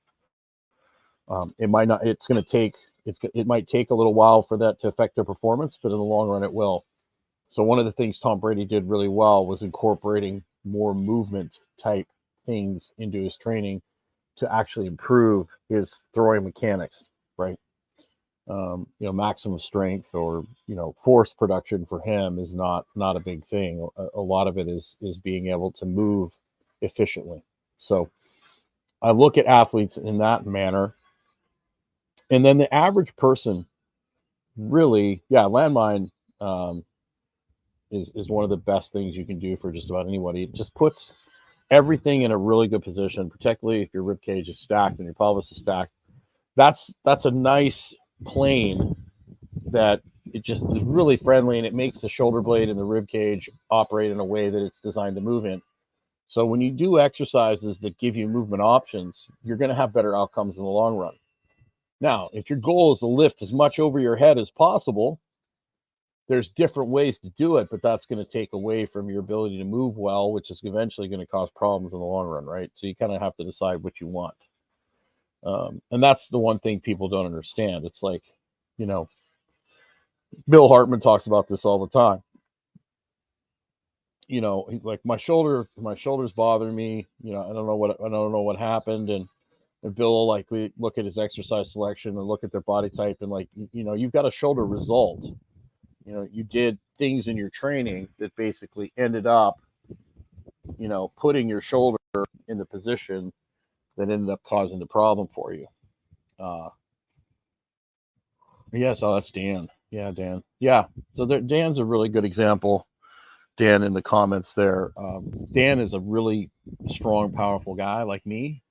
Um, 1.30 1.54
it 1.60 1.70
might 1.70 1.88
not 1.88 2.06
it's 2.06 2.26
going 2.26 2.42
to 2.42 2.50
take 2.50 2.74
it's 3.06 3.20
it 3.34 3.46
might 3.46 3.68
take 3.68 3.92
a 3.92 3.96
little 3.96 4.14
while 4.14 4.44
for 4.44 4.58
that 4.58 4.80
to 4.82 4.88
affect 4.88 5.16
their 5.16 5.24
performance 5.24 5.78
but 5.82 5.92
in 5.92 5.98
the 5.98 6.04
long 6.04 6.28
run 6.28 6.44
it 6.44 6.52
will 6.52 6.86
so 7.50 7.64
one 7.64 7.80
of 7.80 7.86
the 7.86 7.92
things 7.94 8.20
Tom 8.20 8.40
Brady 8.40 8.66
did 8.66 8.90
really 8.90 9.08
well 9.08 9.46
was 9.46 9.62
incorporating 9.62 10.44
more 10.66 10.94
movement 10.94 11.58
type 11.82 12.08
things 12.46 12.90
into 12.98 13.24
his 13.24 13.36
training 13.42 13.82
to 14.38 14.54
actually 14.54 14.88
improve 14.88 15.48
his 15.70 16.02
throwing 16.14 16.44
mechanics, 16.44 17.06
right? 17.38 17.58
Um, 18.50 18.88
you 19.00 19.08
know, 19.08 19.12
maximum 19.14 19.60
strength 19.60 20.08
or 20.14 20.44
you 20.68 20.76
know 20.76 20.96
force 21.04 21.34
production 21.34 21.86
for 21.86 22.00
him 22.02 22.40
is 22.40 22.54
not 22.54 22.86
not 22.96 23.18
a 23.18 23.22
big 23.22 23.46
thing. 23.48 23.88
A, 23.98 24.08
a 24.16 24.22
lot 24.22 24.48
of 24.48 24.58
it 24.58 24.68
is 24.68 24.96
is 25.02 25.18
being 25.18 25.48
able 25.48 25.72
to 25.74 25.86
move 25.86 26.32
efficiently. 26.82 27.42
So 27.78 28.10
I 29.02 29.12
look 29.12 29.38
at 29.38 29.46
athletes 29.46 29.98
in 29.98 30.20
that 30.20 30.46
manner, 30.46 30.94
and 32.30 32.46
then 32.46 32.58
the 32.58 32.74
average 32.74 33.16
person 33.18 33.66
really, 34.58 35.24
yeah, 35.30 35.44
landmine 35.44 36.10
um, 36.42 36.86
is 37.92 38.12
is 38.16 38.30
one 38.30 38.44
of 38.44 38.50
the 38.50 38.58
best 38.58 38.92
things 38.92 39.16
you 39.16 39.26
can 39.26 39.40
do 39.40 39.58
for 39.58 39.72
just 39.72 39.90
about 39.90 40.08
anybody. 40.08 40.44
It 40.44 40.54
just 40.54 40.74
puts 40.76 41.14
everything 41.72 42.24
in 42.24 42.32
a 42.32 42.38
really 42.38 42.68
good 42.68 42.84
position, 42.84 43.30
particularly 43.30 43.82
if 43.82 43.94
your 43.94 44.04
rib 44.04 44.22
cage 44.22 44.50
is 44.50 44.60
stacked 44.60 44.98
and 44.98 45.06
your 45.06 45.14
pelvis 45.14 45.52
is 45.52 45.60
stacked. 45.60 45.92
That's 46.56 46.92
that's 47.06 47.26
a 47.26 47.32
nice 47.32 47.94
plane 48.26 48.96
that 49.72 50.02
it 50.34 50.44
just 50.44 50.64
is 50.64 50.82
really 50.84 51.18
friendly 51.18 51.58
and 51.58 51.68
it 51.68 51.74
makes 51.74 52.00
the 52.00 52.10
shoulder 52.10 52.42
blade 52.42 52.70
and 52.70 52.80
the 52.80 52.84
rib 52.84 53.08
cage 53.08 53.50
operate 53.70 54.12
in 54.12 54.20
a 54.20 54.26
way 54.26 54.50
that 54.50 54.66
it's 54.66 54.80
designed 54.80 55.16
to 55.16 55.22
move 55.22 55.46
in. 55.46 55.62
So 56.30 56.46
when 56.46 56.60
you 56.60 56.72
do 56.72 57.00
exercises 57.00 57.80
that 57.80 57.98
give 58.00 58.16
you 58.16 58.28
movement 58.28 58.62
options, 58.62 59.26
you're 59.44 59.58
going 59.58 59.70
to 59.70 59.76
have 59.76 59.94
better 59.94 60.16
outcomes 60.16 60.58
in 60.58 60.64
the 60.64 60.70
long 60.70 60.98
run. 60.98 61.14
Now, 62.02 62.30
if 62.34 62.50
your 62.50 62.60
goal 62.60 62.94
is 62.94 63.00
to 63.00 63.08
lift 63.08 63.42
as 63.42 63.54
much 63.54 63.80
over 63.80 64.00
your 64.00 64.16
head 64.18 64.38
as 64.38 64.52
possible, 64.52 65.20
there's 66.28 66.50
different 66.50 66.90
ways 66.90 67.18
to 67.20 67.30
do 67.32 67.58
it, 67.58 67.70
but 67.72 67.82
that's 67.82 68.06
going 68.06 68.24
to 68.24 68.32
take 68.32 68.54
away 68.54 68.86
from 68.86 69.10
your 69.10 69.20
ability 69.20 69.58
to 69.58 69.64
move 69.64 69.98
well, 69.98 70.32
which 70.32 70.52
is 70.52 70.60
eventually 70.64 71.08
going 71.08 71.22
to 71.22 71.26
cause 71.26 71.50
problems 71.56 71.94
in 71.94 72.00
the 72.00 72.06
long 72.06 72.28
run, 72.28 72.46
right? 72.46 72.70
So 72.76 72.88
you 72.88 72.96
kind 72.96 73.14
of 73.14 73.22
have 73.22 73.36
to 73.38 73.46
decide 73.46 73.82
what 73.82 74.02
you 74.02 74.08
want. 74.08 74.36
Um, 75.46 75.82
and 75.92 76.04
that's 76.04 76.28
the 76.28 76.38
one 76.38 76.60
thing 76.60 76.82
people 76.82 77.08
don't 77.08 77.26
understand. 77.26 77.86
It's 77.86 78.04
like, 78.04 78.24
you 78.78 78.86
know, 78.86 79.08
Bill 80.50 80.68
Hartman 80.68 81.00
talks 81.00 81.28
about 81.28 81.48
this 81.48 81.64
all 81.64 81.80
the 81.80 81.98
time. 81.98 82.22
You 84.28 84.42
know, 84.42 84.68
he's 84.70 84.84
like 84.84 85.00
my 85.06 85.18
shoulder, 85.18 85.70
my 85.78 85.96
shoulders 85.96 86.34
bother 86.34 86.70
me. 86.70 87.06
You 87.24 87.32
know, 87.32 87.50
I 87.50 87.54
don't 87.54 87.66
know 87.66 87.78
what 87.78 87.92
I 88.02 88.10
don't 88.10 88.34
know 88.34 88.42
what 88.42 88.60
happened, 88.60 89.10
and 89.10 89.26
and 89.84 89.96
Bill 89.96 90.10
will 90.10 90.28
like 90.28 90.48
look 90.78 90.98
at 90.98 91.06
his 91.06 91.18
exercise 91.18 91.72
selection 91.72 92.18
and 92.18 92.28
look 92.28 92.44
at 92.44 92.52
their 92.52 92.62
body 92.62 92.90
type 92.90 93.18
and 93.22 93.32
like 93.32 93.48
you 93.72 93.86
know 93.86 93.94
you've 93.94 94.12
got 94.12 94.28
a 94.28 94.32
shoulder 94.32 94.66
result. 94.66 95.26
You 96.08 96.14
know, 96.14 96.28
you 96.32 96.46
did 96.46 96.80
things 96.98 97.28
in 97.28 97.36
your 97.36 97.50
training 97.50 98.08
that 98.18 98.34
basically 98.38 98.94
ended 98.98 99.28
up, 99.28 99.60
you 100.80 100.88
know, 100.88 101.12
putting 101.18 101.50
your 101.50 101.62
shoulder 101.62 101.98
in 102.48 102.58
the 102.58 102.66
position 102.66 103.34
that 103.98 104.10
ended 104.10 104.30
up 104.30 104.42
causing 104.44 104.80
the 104.80 104.86
problem 104.86 105.28
for 105.36 105.54
you. 105.54 105.68
Uh, 106.40 106.70
yes, 108.72 109.00
oh, 109.02 109.16
that's 109.16 109.32
Dan. 109.32 109.68
Yeah, 109.92 110.12
Dan. 110.12 110.44
Yeah, 110.60 110.86
so 111.16 111.26
there, 111.26 111.42
Dan's 111.42 111.78
a 111.78 111.84
really 111.84 112.08
good 112.08 112.24
example. 112.24 112.88
Dan 113.58 113.84
in 113.84 113.94
the 113.94 114.02
comments 114.02 114.54
there. 114.56 114.92
Um, 114.96 115.48
Dan 115.52 115.80
is 115.80 115.92
a 115.94 116.00
really 116.00 116.50
strong, 116.90 117.34
powerful 117.34 117.76
guy 117.76 118.04
like 118.04 118.26
me, 118.26 118.64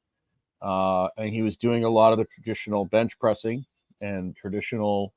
uh, 0.62 1.08
and 1.18 1.34
he 1.34 1.42
was 1.42 1.58
doing 1.58 1.84
a 1.84 1.90
lot 1.90 2.12
of 2.12 2.18
the 2.18 2.26
traditional 2.34 2.86
bench 2.86 3.12
pressing 3.20 3.66
and 4.00 4.34
traditional 4.36 5.12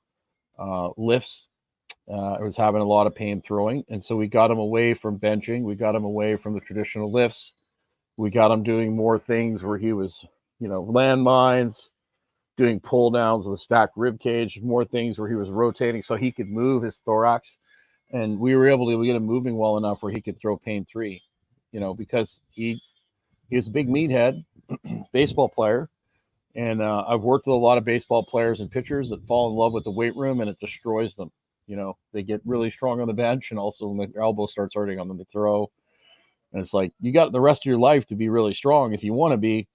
uh, 0.58 0.90
lifts. 0.98 1.46
Uh, 2.10 2.38
was 2.42 2.58
having 2.58 2.82
a 2.82 2.86
lot 2.86 3.06
of 3.06 3.14
pain 3.14 3.42
throwing, 3.46 3.84
and 3.90 4.04
so 4.04 4.16
we 4.16 4.28
got 4.28 4.50
him 4.50 4.58
away 4.58 4.96
from 4.96 5.20
benching. 5.20 5.62
We 5.62 5.76
got 5.76 5.94
him 5.94 6.06
away 6.06 6.38
from 6.38 6.56
the 6.56 6.60
traditional 6.60 7.12
lifts. 7.12 7.54
We 8.18 8.32
got 8.32 8.52
him 8.52 8.64
doing 8.64 8.96
more 8.96 9.20
things 9.20 9.62
where 9.62 9.78
he 9.78 9.94
was, 9.94 10.26
you 10.60 10.68
know, 10.68 10.84
landmines, 10.84 11.90
doing 12.58 12.80
pull 12.80 13.12
downs 13.12 13.46
with 13.46 13.60
a 13.60 13.64
stacked 13.64 13.96
rib 13.96 14.20
cage, 14.20 14.60
more 14.62 14.84
things 14.84 15.18
where 15.18 15.30
he 15.30 15.36
was 15.36 15.50
rotating 15.50 16.02
so 16.04 16.16
he 16.16 16.32
could 16.32 16.50
move 16.50 16.84
his 16.84 17.00
thorax. 17.06 17.56
And 18.12 18.40
we 18.40 18.56
were 18.56 18.68
able 18.70 18.90
to 18.90 19.06
get 19.06 19.16
him 19.16 19.24
moving 19.24 19.56
well 19.56 19.78
enough 19.78 20.02
where 20.02 20.12
he 20.12 20.22
could 20.22 20.40
throw 20.42 20.58
pain 20.58 20.86
three, 20.92 21.22
you 21.72 21.80
know, 21.80 21.94
because 21.94 22.40
he 22.50 22.82
he 23.50 23.56
was 23.56 23.68
a 23.68 23.72
big 23.72 23.88
meathead, 23.88 24.44
baseball 25.14 25.48
player. 25.48 25.90
And 26.56 26.82
uh, 26.82 27.06
I've 27.08 27.22
worked 27.22 27.48
with 27.48 27.54
a 27.54 27.58
lot 27.58 27.78
of 27.78 27.86
baseball 27.86 28.24
players 28.26 28.60
and 28.60 28.70
pitchers 28.70 29.10
that 29.10 29.26
fall 29.28 29.50
in 29.50 29.56
love 29.56 29.72
with 29.74 29.86
the 29.86 29.92
weight 29.92 30.16
room 30.16 30.42
and 30.42 30.50
it 30.50 30.60
destroys 30.60 31.14
them. 31.14 31.32
You 31.70 31.76
know, 31.76 31.98
they 32.14 32.24
get 32.24 32.42
really 32.46 32.72
strong 32.72 33.00
on 33.00 33.08
the 33.08 33.14
bench 33.14 33.52
and 33.52 33.60
also 33.60 33.88
when 33.88 34.10
their 34.12 34.24
elbow 34.24 34.48
starts 34.48 34.74
hurting 34.74 35.00
on 35.00 35.08
them, 35.08 35.20
to 35.20 35.26
throw. 35.32 35.70
And 36.52 36.64
it's 36.64 36.74
like 36.74 36.92
you 37.00 37.14
got 37.14 37.32
the 37.32 37.40
rest 37.40 37.62
of 37.62 37.66
your 37.66 37.78
life 37.78 38.08
to 38.08 38.16
be 38.16 38.28
really 38.28 38.56
strong 38.56 38.94
if 38.94 39.04
you 39.04 39.14
want 39.14 39.34
to 39.34 39.38
be. 39.38 39.68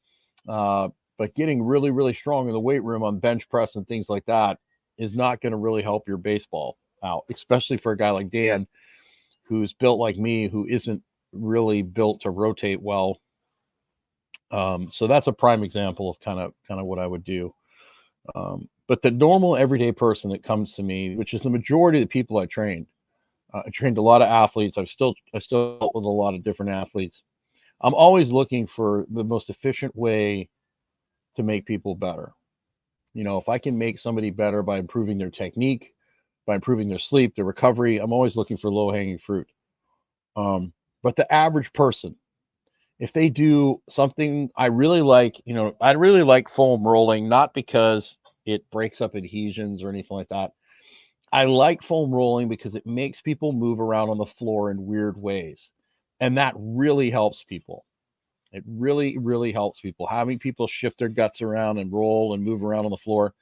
Uh, 0.49 0.89
but 1.19 1.35
getting 1.37 1.63
really, 1.63 1.93
really 1.93 2.15
strong 2.15 2.49
in 2.49 2.53
the 2.53 2.59
weight 2.59 2.83
room 2.83 3.05
on 3.05 3.21
bench 3.21 3.49
press 3.49 3.77
and 3.77 3.87
things 3.87 4.07
like 4.09 4.27
that 4.27 4.59
is 4.99 5.15
not 5.15 5.41
going 5.41 5.53
to 5.53 5.57
really 5.57 5.83
help 5.83 6.09
your 6.09 6.17
baseball 6.17 6.77
out, 7.05 7.25
especially 7.33 7.77
for 7.77 7.93
a 7.93 7.97
guy 7.97 8.11
like 8.11 8.31
Dan, 8.33 8.67
who's 9.45 9.73
built 9.75 10.01
like 10.01 10.17
me, 10.17 10.49
who 10.49 10.67
isn't 10.67 11.01
really 11.33 11.83
built 11.83 12.23
to 12.23 12.31
rotate 12.31 12.83
well. 12.83 13.21
Um, 14.51 14.91
so 14.93 15.07
that's 15.07 15.29
a 15.29 15.33
prime 15.33 15.63
example 15.63 16.11
of 16.11 16.19
kind 16.19 16.41
of 16.41 16.55
kind 16.67 16.81
of 16.81 16.87
what 16.87 16.99
I 16.99 17.07
would 17.07 17.25
do. 17.25 17.55
Um, 18.35 18.69
but 18.89 19.03
the 19.03 19.11
normal 19.11 19.57
everyday 19.57 19.93
person 19.93 20.31
that 20.31 20.43
comes 20.43 20.75
to 20.75 20.83
me, 20.83 21.17
which 21.17 21.35
is 21.35 21.43
the 21.43 21.51
majority 21.51 22.03
of 22.03 22.09
the 22.09 22.13
people 22.13 22.39
I 22.39 22.47
trained, 22.47 22.87
uh, 23.53 23.63
I 23.67 23.71
trained 23.71 23.99
a 23.99 24.03
lot 24.03 24.23
of 24.23 24.29
athletes. 24.29 24.77
I've 24.77 24.89
still 24.89 25.15
I 25.35 25.39
still 25.39 25.79
dealt 25.79 25.95
with 25.95 26.05
a 26.05 26.09
lot 26.09 26.35
of 26.35 26.45
different 26.45 26.73
athletes. 26.73 27.23
I'm 27.81 27.95
always 27.95 28.31
looking 28.31 28.67
for 28.67 29.07
the 29.11 29.25
most 29.25 29.51
efficient 29.51 29.95
way 29.97 30.49
to 31.37 31.43
make 31.43 31.67
people 31.67 31.95
better. 31.95 32.33
You 33.15 33.25
know, 33.25 33.39
if 33.39 33.49
I 33.49 33.59
can 33.59 33.79
make 33.79 33.99
somebody 33.99 34.31
better 34.31 34.63
by 34.63 34.79
improving 34.79 35.19
their 35.19 35.31
technique, 35.31 35.95
by 36.47 36.57
improving 36.57 36.89
their 36.89 36.99
sleep, 36.99 37.35
their 37.35 37.45
recovery, 37.45 37.99
I'm 37.99 38.13
always 38.13 38.37
looking 38.37 38.57
for 38.57 38.71
low 38.71 38.91
hanging 38.91 39.19
fruit. 39.19 39.49
Um, 40.37 40.73
but 41.03 41.17
the 41.17 41.33
average 41.33 41.73
person, 41.73 42.17
if 42.99 43.13
they 43.13 43.29
do 43.29 43.81
something 43.89 44.51
I 44.57 44.67
really 44.67 45.03
like, 45.03 45.41
you 45.45 45.55
know, 45.55 45.77
I 45.81 45.93
really 45.93 46.23
like 46.23 46.49
foam 46.51 46.83
rolling, 46.83 47.29
not 47.29 47.55
because 47.55 48.17
it 48.47 48.69
breaks 48.71 49.01
up 49.01 49.15
adhesions 49.15 49.83
or 49.83 49.89
anything 49.89 50.17
like 50.17 50.29
that. 50.29 50.53
I 51.33 51.45
like 51.45 51.83
foam 51.83 52.13
rolling 52.13 52.49
because 52.49 52.75
it 52.75 52.87
makes 52.87 53.21
people 53.21 53.53
move 53.53 53.81
around 53.81 54.11
on 54.11 54.19
the 54.19 54.27
floor 54.39 54.71
in 54.71 54.87
weird 54.87 55.21
ways. 55.21 55.71
And 56.21 56.39
that 56.39 56.55
really 56.57 57.11
helps 57.11 57.43
people. 57.49 57.85
It 58.53 58.63
really, 58.69 59.19
really 59.19 59.53
helps 59.53 59.81
people. 59.81 60.07
Having 60.07 60.39
people 60.39 60.69
shift 60.69 60.99
their 60.99 61.09
guts 61.09 61.43
around 61.43 61.79
and 61.79 61.93
roll 61.93 62.35
and 62.35 62.45
move 62.45 62.63
around 62.63 62.85
on 62.85 62.93
the 62.93 62.97
floor 62.99 63.35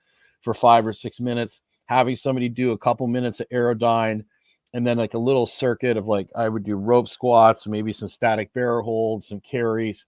for 0.42 0.54
five 0.54 0.86
or 0.86 0.94
six 0.94 1.20
minutes, 1.20 1.60
having 1.84 2.16
somebody 2.16 2.48
do 2.48 2.72
a 2.72 2.78
couple 2.78 3.06
minutes 3.06 3.40
of 3.40 3.48
aerodyne 3.50 4.24
and 4.72 4.86
then 4.86 4.96
like 4.96 5.12
a 5.12 5.18
little 5.18 5.46
circuit 5.46 5.98
of 5.98 6.06
like 6.06 6.28
I 6.34 6.48
would 6.48 6.64
do 6.64 6.76
rope 6.76 7.08
squats, 7.08 7.66
maybe 7.66 7.92
some 7.92 8.08
static 8.08 8.54
bear 8.54 8.80
holds, 8.80 9.28
some 9.28 9.40
carries, 9.40 10.06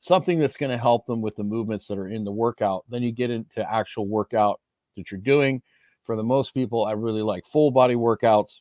something 0.00 0.38
that's 0.38 0.56
going 0.56 0.70
to 0.70 0.78
help 0.78 1.06
them 1.06 1.20
with 1.20 1.36
the 1.36 1.44
movements 1.44 1.86
that 1.86 1.98
are 1.98 2.08
in 2.08 2.24
the 2.24 2.32
workout. 2.32 2.84
Then 2.88 3.02
you 3.02 3.12
get 3.12 3.30
into 3.30 3.70
actual 3.70 4.06
workout 4.06 4.60
that 4.96 5.10
you're 5.10 5.20
doing. 5.20 5.62
For 6.04 6.16
the 6.16 6.22
most 6.22 6.54
people, 6.54 6.84
I 6.84 6.92
really 6.92 7.22
like 7.22 7.44
full 7.52 7.70
body 7.70 7.94
workouts. 7.94 8.52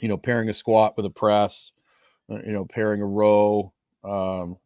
You 0.00 0.08
know, 0.08 0.16
pairing 0.16 0.48
a 0.50 0.54
squat 0.54 0.94
with 0.96 1.06
a 1.06 1.10
press, 1.10 1.70
uh, 2.30 2.38
you 2.44 2.52
know, 2.52 2.64
pairing 2.64 3.00
a 3.00 3.06
row, 3.06 3.72
um, 4.02 4.56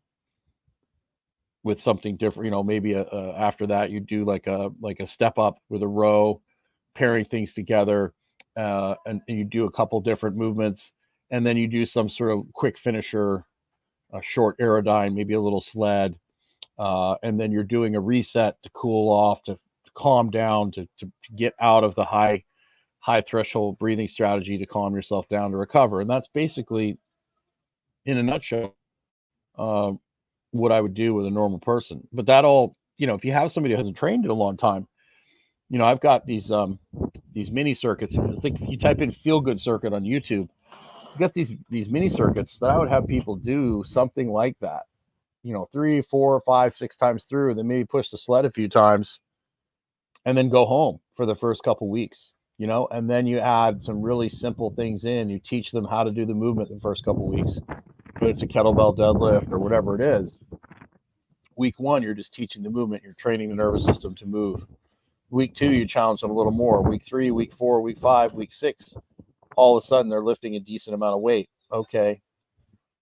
with 1.63 1.83
something 1.83 2.17
different. 2.17 2.47
You 2.47 2.51
know, 2.51 2.63
maybe 2.63 2.95
a, 2.95 3.03
a, 3.03 3.35
after 3.37 3.67
that 3.67 3.91
you 3.91 4.01
do 4.01 4.25
like 4.25 4.47
a 4.47 4.71
like 4.81 5.01
a 5.01 5.07
step 5.07 5.39
up 5.39 5.59
with 5.69 5.83
a 5.83 5.87
row, 5.87 6.41
pairing 6.95 7.27
things 7.27 7.53
together, 7.53 8.15
uh, 8.57 8.95
and, 9.07 9.21
and 9.29 9.39
you 9.39 9.45
do 9.45 9.67
a 9.67 9.71
couple 9.71 10.01
different 10.01 10.37
movements, 10.37 10.91
and 11.31 11.47
then 11.47 11.57
you 11.57 11.69
do 11.69 11.85
some 11.87 12.09
sort 12.09 12.33
of 12.33 12.45
quick 12.55 12.79
finisher, 12.79 13.45
a 14.13 14.21
short 14.23 14.59
aerodyne, 14.59 15.15
maybe 15.15 15.35
a 15.35 15.41
little 15.41 15.61
sled, 15.61 16.15
uh, 16.79 17.15
and 17.23 17.39
then 17.39 17.53
you're 17.53 17.65
doing 17.65 17.97
a 17.97 18.01
reset 18.01 18.63
to 18.63 18.71
cool 18.71 19.11
off, 19.13 19.43
to, 19.45 19.55
to 19.55 19.91
calm 19.95 20.31
down, 20.31 20.71
to, 20.73 20.89
to 20.99 21.11
get 21.37 21.55
out 21.61 21.85
of 21.85 21.95
the 21.95 22.05
high 22.05 22.45
high 23.01 23.23
threshold 23.23 23.79
breathing 23.79 24.09
strategy 24.09 24.59
to 24.59 24.67
calm 24.67 24.95
yourself 24.95 25.29
down 25.29 25.51
to 25.51 25.57
recover. 25.57 26.01
And 26.01 26.11
that's 26.11 26.29
basically, 26.29 26.99
in 28.05 28.19
a 28.19 28.23
nutshell, 28.23 28.75
uh, 29.57 29.93
what 30.51 30.73
I 30.73 30.81
would 30.81 30.95
do 30.95 31.15
with 31.15 31.27
a 31.27 31.31
normal 31.31 31.59
person. 31.59 32.07
But 32.13 32.27
that 32.27 32.45
all, 32.45 32.77
you 32.97 33.07
know, 33.07 33.15
if 33.15 33.25
you 33.25 33.33
have 33.33 33.53
somebody 33.53 33.75
who 33.75 33.79
hasn't 33.79 33.97
trained 33.97 34.25
in 34.25 34.31
a 34.31 34.35
long 34.35 34.57
time, 34.57 34.87
you 35.71 35.79
know, 35.79 35.85
I've 35.85 36.01
got 36.01 36.27
these 36.27 36.51
um 36.51 36.79
these 37.35 37.51
mini 37.51 37.75
circuits. 37.75 38.15
I 38.17 38.41
think 38.41 38.61
if 38.61 38.69
you 38.69 38.79
type 38.79 39.01
in 39.01 39.13
feel 39.13 39.41
good 39.41 39.61
circuit 39.61 39.93
on 39.93 40.03
YouTube, 40.03 40.49
got 41.19 41.35
these 41.35 41.53
these 41.71 41.89
mini 41.89 42.11
circuits 42.11 42.59
that 42.59 42.71
I 42.71 42.79
would 42.79 42.89
have 42.89 43.07
people 43.07 43.37
do 43.37 43.85
something 43.87 44.31
like 44.31 44.57
that. 44.61 44.83
You 45.43 45.55
know, 45.55 45.69
three, 45.73 46.03
four, 46.03 46.43
five, 46.45 46.75
six 46.75 46.97
times 46.97 47.25
through, 47.25 47.55
then 47.55 47.69
maybe 47.69 47.85
push 47.85 48.11
the 48.11 48.19
sled 48.19 48.45
a 48.45 48.51
few 48.51 48.69
times 48.69 49.21
and 50.25 50.37
then 50.37 50.51
go 50.51 50.67
home 50.67 51.01
for 51.17 51.27
the 51.27 51.37
first 51.37 51.63
couple 51.63 51.89
weeks, 51.89 52.33
you 52.59 52.67
know, 52.67 52.89
and 52.91 53.09
then 53.09 53.27
you 53.27 53.39
add 53.39 53.83
some 53.83 54.03
really 54.03 54.29
simple 54.29 54.71
things 54.75 55.05
in. 55.05 55.29
You 55.31 55.39
teach 55.39 55.71
them 55.71 55.85
how 55.85 56.03
to 56.05 56.11
do 56.11 56.27
the 56.27 56.35
movement 56.35 56.69
the 56.69 56.81
first 56.81 57.05
couple 57.05 57.27
weeks 57.29 57.59
but 58.19 58.29
it's 58.29 58.43
a 58.43 58.47
kettlebell 58.47 58.97
deadlift 58.97 59.51
or 59.53 59.59
whatever 59.59 59.95
it 59.95 60.23
is. 60.23 60.39
Week 61.57 61.75
one, 61.79 62.03
you're 62.03 62.15
just 62.15 62.33
teaching 62.33 62.63
the 62.63 62.71
movement, 62.71 63.03
you're 63.03 63.15
training 63.15 63.49
the 63.49 63.55
nervous 63.55 63.85
system 63.85 64.15
to 64.17 64.27
move. 64.27 64.63
Week 65.31 65.55
two, 65.55 65.71
you 65.71 65.87
challenge 65.87 66.21
them 66.21 66.31
a 66.31 66.35
little 66.35 66.53
more. 66.53 66.83
Week 66.83 67.03
three, 67.07 67.31
week 67.31 67.53
four, 67.59 67.81
week 67.83 67.99
five, 68.01 68.33
week 68.33 68.53
six, 68.53 68.95
all 69.59 69.77
of 69.77 69.85
a 69.85 69.87
sudden 69.87 70.09
they're 70.09 70.23
lifting 70.23 70.55
a 70.55 70.61
decent 70.61 70.95
amount 70.95 71.15
of 71.15 71.21
weight. 71.21 71.49
Okay. 71.73 72.21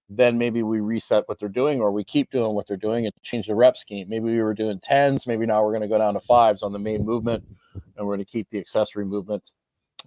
Then 0.08 0.38
maybe 0.38 0.62
we 0.62 0.80
reset 0.80 1.24
what 1.26 1.38
they're 1.38 1.48
doing 1.48 1.80
or 1.80 1.90
we 1.90 2.04
keep 2.04 2.30
doing 2.30 2.54
what 2.54 2.66
they're 2.66 2.76
doing 2.76 3.06
and 3.06 3.14
change 3.24 3.46
the 3.46 3.54
rep 3.54 3.76
scheme. 3.76 4.08
Maybe 4.08 4.24
we 4.24 4.40
were 4.40 4.54
doing 4.54 4.80
tens, 4.82 5.26
maybe 5.26 5.46
now 5.46 5.64
we're 5.64 5.72
going 5.72 5.82
to 5.82 5.88
go 5.88 5.98
down 5.98 6.14
to 6.14 6.20
fives 6.20 6.62
on 6.62 6.72
the 6.72 6.78
main 6.78 7.04
movement 7.04 7.44
and 7.74 8.06
we're 8.06 8.16
going 8.16 8.24
to 8.24 8.30
keep 8.30 8.48
the 8.50 8.58
accessory 8.58 9.04
movement, 9.04 9.42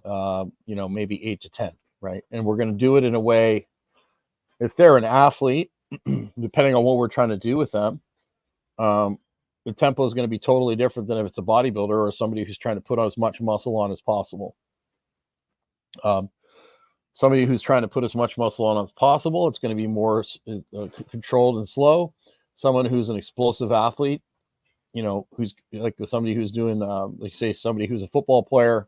uh, 0.04 0.44
you 0.66 0.74
know, 0.74 0.88
maybe 0.88 1.24
eight 1.24 1.42
to 1.42 1.50
10, 1.50 1.70
right? 2.00 2.24
And 2.32 2.44
we're 2.44 2.56
going 2.56 2.72
to 2.72 2.78
do 2.78 2.96
it 2.96 3.04
in 3.04 3.14
a 3.14 3.20
way 3.20 3.68
if 4.58 4.74
they're 4.76 4.96
an 4.96 5.04
athlete, 5.04 5.70
depending 6.40 6.74
on 6.74 6.84
what 6.84 6.96
we're 6.96 7.08
trying 7.08 7.30
to 7.30 7.38
do 7.38 7.56
with 7.56 7.70
them, 7.72 8.00
um, 8.78 9.18
the 9.66 9.72
tempo 9.72 10.06
is 10.06 10.14
going 10.14 10.24
to 10.24 10.30
be 10.30 10.38
totally 10.38 10.76
different 10.76 11.08
than 11.08 11.18
if 11.18 11.26
it's 11.26 11.38
a 11.38 11.42
bodybuilder 11.42 11.90
or 11.90 12.12
somebody 12.12 12.44
who's 12.44 12.58
trying 12.58 12.76
to 12.76 12.80
put 12.80 12.98
as 12.98 13.16
much 13.16 13.40
muscle 13.40 13.76
on 13.76 13.92
as 13.92 14.00
possible. 14.00 14.56
Um, 16.04 16.30
somebody 17.14 17.44
who's 17.44 17.62
trying 17.62 17.82
to 17.82 17.88
put 17.88 18.04
as 18.04 18.14
much 18.14 18.38
muscle 18.38 18.64
on 18.64 18.84
as 18.84 18.92
possible. 18.92 19.48
It's 19.48 19.58
going 19.58 19.76
to 19.76 19.80
be 19.80 19.86
more 19.86 20.24
uh, 20.48 20.86
controlled 21.10 21.58
and 21.58 21.68
slow. 21.68 22.14
Someone 22.54 22.86
who's 22.86 23.08
an 23.08 23.16
explosive 23.16 23.72
athlete, 23.72 24.22
you 24.92 25.02
know, 25.02 25.26
who's 25.36 25.54
like 25.72 25.96
somebody 26.08 26.34
who's 26.34 26.50
doing, 26.50 26.82
um, 26.82 27.16
like 27.18 27.34
say, 27.34 27.52
somebody 27.52 27.86
who's 27.86 28.02
a 28.02 28.08
football 28.08 28.42
player, 28.42 28.86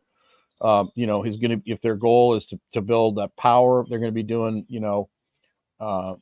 um, 0.61 0.91
you 0.95 1.07
know, 1.07 1.21
he's 1.21 1.37
going 1.37 1.61
to, 1.61 1.71
if 1.71 1.81
their 1.81 1.95
goal 1.95 2.35
is 2.35 2.45
to, 2.47 2.59
to 2.73 2.81
build 2.81 3.17
that 3.17 3.35
power, 3.35 3.85
they're 3.89 3.99
going 3.99 4.11
to 4.11 4.15
be 4.15 4.23
doing, 4.23 4.65
you 4.69 4.79
know, 4.79 5.09
uh, 5.79 6.13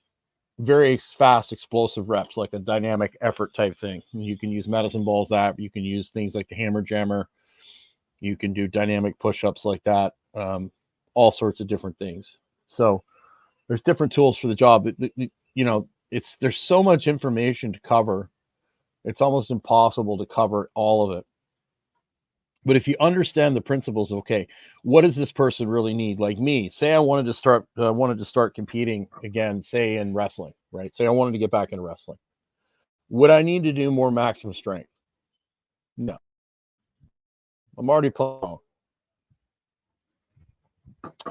very 0.59 0.99
fast, 1.17 1.51
explosive 1.51 2.09
reps, 2.09 2.37
like 2.37 2.53
a 2.53 2.59
dynamic 2.59 3.17
effort 3.21 3.53
type 3.53 3.79
thing. 3.79 4.01
You 4.11 4.37
can 4.37 4.49
use 4.49 4.67
medicine 4.67 5.03
balls 5.03 5.29
that, 5.29 5.59
you 5.59 5.69
can 5.69 5.83
use 5.83 6.09
things 6.09 6.33
like 6.33 6.47
the 6.49 6.55
hammer 6.55 6.81
jammer. 6.81 7.27
You 8.19 8.37
can 8.37 8.53
do 8.53 8.67
dynamic 8.67 9.17
push 9.19 9.43
ups 9.43 9.65
like 9.65 9.83
that. 9.85 10.13
Um, 10.35 10.71
all 11.13 11.31
sorts 11.31 11.59
of 11.59 11.67
different 11.67 11.97
things. 11.97 12.37
So 12.67 13.03
there's 13.67 13.81
different 13.81 14.13
tools 14.13 14.37
for 14.37 14.47
the 14.47 14.55
job. 14.55 14.87
You 14.97 15.65
know, 15.65 15.87
it's 16.11 16.37
there's 16.41 16.57
so 16.57 16.83
much 16.83 17.07
information 17.07 17.73
to 17.73 17.79
cover. 17.79 18.29
It's 19.03 19.21
almost 19.21 19.49
impossible 19.49 20.17
to 20.17 20.25
cover 20.25 20.69
all 20.75 21.09
of 21.09 21.17
it. 21.17 21.25
But 22.63 22.75
if 22.75 22.87
you 22.87 22.95
understand 22.99 23.55
the 23.55 23.61
principles, 23.61 24.11
okay, 24.11 24.47
what 24.83 25.01
does 25.01 25.15
this 25.15 25.31
person 25.31 25.67
really 25.67 25.95
need? 25.95 26.19
Like 26.19 26.37
me, 26.37 26.69
say 26.69 26.91
I 26.91 26.99
wanted 26.99 27.25
to 27.25 27.33
start 27.33 27.65
uh, 27.79 27.91
wanted 27.91 28.19
to 28.19 28.25
start 28.25 28.53
competing 28.53 29.07
again, 29.23 29.63
say 29.63 29.95
in 29.95 30.13
wrestling, 30.13 30.53
right? 30.71 30.95
Say 30.95 31.05
I 31.05 31.09
wanted 31.09 31.31
to 31.31 31.39
get 31.39 31.49
back 31.49 31.71
into 31.71 31.81
wrestling. 31.81 32.19
Would 33.09 33.29
I 33.29 33.41
need 33.41 33.63
to 33.63 33.73
do 33.73 33.89
more 33.89 34.11
maximum 34.11 34.53
strength? 34.53 34.89
No. 35.97 36.17
I'm 37.77 37.89
already 37.89 38.09
playing. 38.11 38.57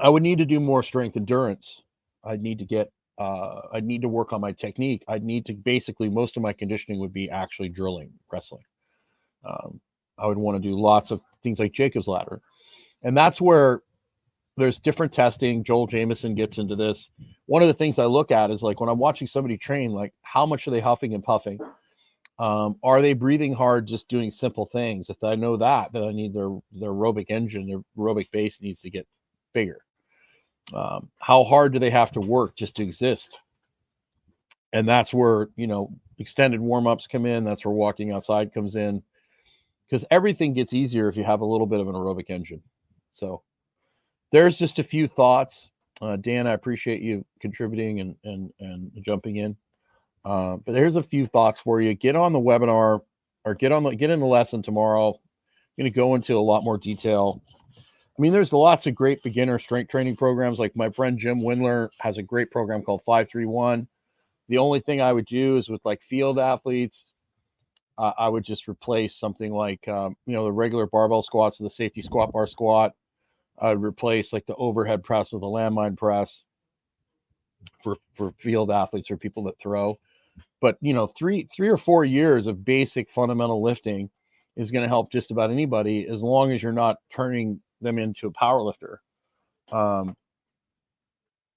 I 0.01 0.09
would 0.09 0.23
need 0.23 0.37
to 0.39 0.45
do 0.45 0.59
more 0.59 0.83
strength 0.83 1.17
endurance. 1.17 1.81
I'd 2.23 2.41
need 2.41 2.59
to 2.59 2.65
get 2.65 2.91
uh, 3.17 3.61
I'd 3.73 3.85
need 3.85 4.01
to 4.01 4.07
work 4.07 4.33
on 4.33 4.41
my 4.41 4.51
technique. 4.53 5.03
I'd 5.07 5.23
need 5.23 5.45
to 5.45 5.53
basically 5.53 6.09
most 6.09 6.37
of 6.37 6.43
my 6.43 6.53
conditioning 6.53 6.99
would 6.99 7.13
be 7.13 7.29
actually 7.29 7.69
drilling 7.69 8.11
wrestling. 8.31 8.63
Um, 9.47 9.79
I 10.17 10.27
would 10.27 10.37
want 10.37 10.61
to 10.61 10.67
do 10.67 10.79
lots 10.79 11.11
of 11.11 11.21
things 11.43 11.59
like 11.59 11.73
Jacob's 11.73 12.07
ladder, 12.07 12.41
and 13.03 13.15
that's 13.15 13.39
where 13.39 13.81
there's 14.57 14.79
different 14.79 15.13
testing. 15.13 15.63
Joel 15.63 15.87
Jamieson 15.87 16.35
gets 16.35 16.57
into 16.57 16.75
this. 16.75 17.09
One 17.45 17.61
of 17.61 17.67
the 17.67 17.73
things 17.73 17.99
I 17.99 18.05
look 18.05 18.31
at 18.31 18.51
is 18.51 18.61
like 18.61 18.79
when 18.79 18.89
I'm 18.89 18.99
watching 18.99 19.27
somebody 19.27 19.57
train, 19.57 19.91
like 19.91 20.13
how 20.23 20.45
much 20.45 20.67
are 20.67 20.71
they 20.71 20.79
huffing 20.79 21.13
and 21.13 21.23
puffing? 21.23 21.59
Um, 22.39 22.77
are 22.83 23.01
they 23.01 23.13
breathing 23.13 23.53
hard, 23.53 23.87
just 23.87 24.07
doing 24.07 24.31
simple 24.31 24.67
things? 24.71 25.09
If 25.09 25.23
I 25.23 25.35
know 25.35 25.57
that, 25.57 25.93
then 25.93 26.03
I 26.03 26.11
need 26.11 26.33
their 26.33 26.49
their 26.71 26.89
aerobic 26.89 27.29
engine, 27.29 27.67
their 27.67 27.81
aerobic 27.97 28.31
base 28.31 28.59
needs 28.61 28.81
to 28.81 28.89
get 28.89 29.07
bigger. 29.53 29.81
Um, 30.73 31.09
how 31.19 31.43
hard 31.43 31.73
do 31.73 31.79
they 31.79 31.89
have 31.89 32.11
to 32.13 32.21
work 32.21 32.55
just 32.55 32.75
to 32.75 32.83
exist? 32.83 33.29
And 34.73 34.87
that's 34.87 35.13
where, 35.13 35.49
you 35.55 35.67
know, 35.67 35.91
extended 36.17 36.61
warm 36.61 36.87
ups 36.87 37.07
come 37.11 37.25
in. 37.25 37.43
That's 37.43 37.65
where 37.65 37.73
walking 37.73 38.11
outside 38.11 38.53
comes 38.53 38.75
in 38.75 39.03
because 39.89 40.05
everything 40.09 40.53
gets 40.53 40.73
easier 40.73 41.09
if 41.09 41.17
you 41.17 41.23
have 41.23 41.41
a 41.41 41.45
little 41.45 41.67
bit 41.67 41.81
of 41.81 41.87
an 41.89 41.95
aerobic 41.95 42.29
engine. 42.29 42.61
So 43.13 43.41
there's 44.31 44.57
just 44.57 44.79
a 44.79 44.83
few 44.83 45.07
thoughts. 45.07 45.69
Uh, 46.01 46.15
Dan, 46.15 46.47
I 46.47 46.53
appreciate 46.53 47.01
you 47.01 47.25
contributing 47.41 47.99
and, 47.99 48.15
and, 48.23 48.53
and 48.59 48.91
jumping 49.05 49.35
in. 49.35 49.57
Uh, 50.23 50.57
but 50.65 50.75
here's 50.75 50.95
a 50.95 51.03
few 51.03 51.27
thoughts 51.27 51.59
for 51.63 51.81
you. 51.81 51.93
Get 51.93 52.15
on 52.15 52.31
the 52.31 52.39
webinar 52.39 53.01
or 53.43 53.53
get 53.55 53.71
on 53.71 53.83
the 53.83 53.91
get 53.91 54.09
in 54.09 54.19
the 54.19 54.25
lesson 54.25 54.61
tomorrow. 54.61 55.09
I'm 55.09 55.83
going 55.83 55.91
to 55.91 55.95
go 55.95 56.15
into 56.15 56.37
a 56.37 56.39
lot 56.39 56.63
more 56.63 56.77
detail 56.77 57.41
I 58.21 58.23
mean, 58.23 58.33
there's 58.33 58.53
lots 58.53 58.85
of 58.85 58.93
great 58.93 59.23
beginner 59.23 59.57
strength 59.57 59.89
training 59.89 60.15
programs. 60.15 60.59
Like 60.59 60.75
my 60.75 60.91
friend 60.91 61.17
Jim 61.17 61.41
Wendler 61.41 61.89
has 61.97 62.19
a 62.19 62.21
great 62.21 62.51
program 62.51 62.83
called 62.83 63.01
531. 63.03 63.87
The 64.47 64.59
only 64.59 64.79
thing 64.79 65.01
I 65.01 65.11
would 65.11 65.25
do 65.25 65.57
is 65.57 65.69
with 65.69 65.81
like 65.85 65.99
field 66.07 66.37
athletes, 66.37 67.03
uh, 67.97 68.11
I 68.19 68.29
would 68.29 68.43
just 68.43 68.67
replace 68.67 69.15
something 69.15 69.51
like, 69.51 69.87
um, 69.87 70.15
you 70.27 70.33
know, 70.33 70.43
the 70.43 70.51
regular 70.51 70.85
barbell 70.85 71.23
squats 71.23 71.59
or 71.59 71.63
the 71.63 71.71
safety 71.71 72.03
squat 72.03 72.31
bar 72.31 72.45
squat. 72.45 72.91
I'd 73.59 73.81
replace 73.81 74.31
like 74.31 74.45
the 74.45 74.53
overhead 74.53 75.03
press 75.03 75.31
with 75.31 75.41
the 75.41 75.47
landmine 75.47 75.97
press 75.97 76.43
for, 77.83 77.95
for 78.15 78.35
field 78.39 78.69
athletes 78.69 79.09
or 79.09 79.17
people 79.17 79.45
that 79.45 79.55
throw. 79.59 79.97
But, 80.61 80.77
you 80.79 80.93
know, 80.93 81.11
three, 81.17 81.49
three 81.55 81.69
or 81.69 81.77
four 81.79 82.05
years 82.05 82.45
of 82.45 82.63
basic 82.63 83.09
fundamental 83.15 83.63
lifting 83.63 84.11
is 84.55 84.69
going 84.69 84.83
to 84.83 84.89
help 84.89 85.11
just 85.11 85.31
about 85.31 85.49
anybody 85.49 86.07
as 86.07 86.21
long 86.21 86.51
as 86.51 86.61
you're 86.61 86.71
not 86.71 86.97
turning 87.11 87.59
them 87.81 87.97
into 87.97 88.27
a 88.27 88.31
power 88.31 88.61
lifter. 88.61 89.01
Um, 89.71 90.15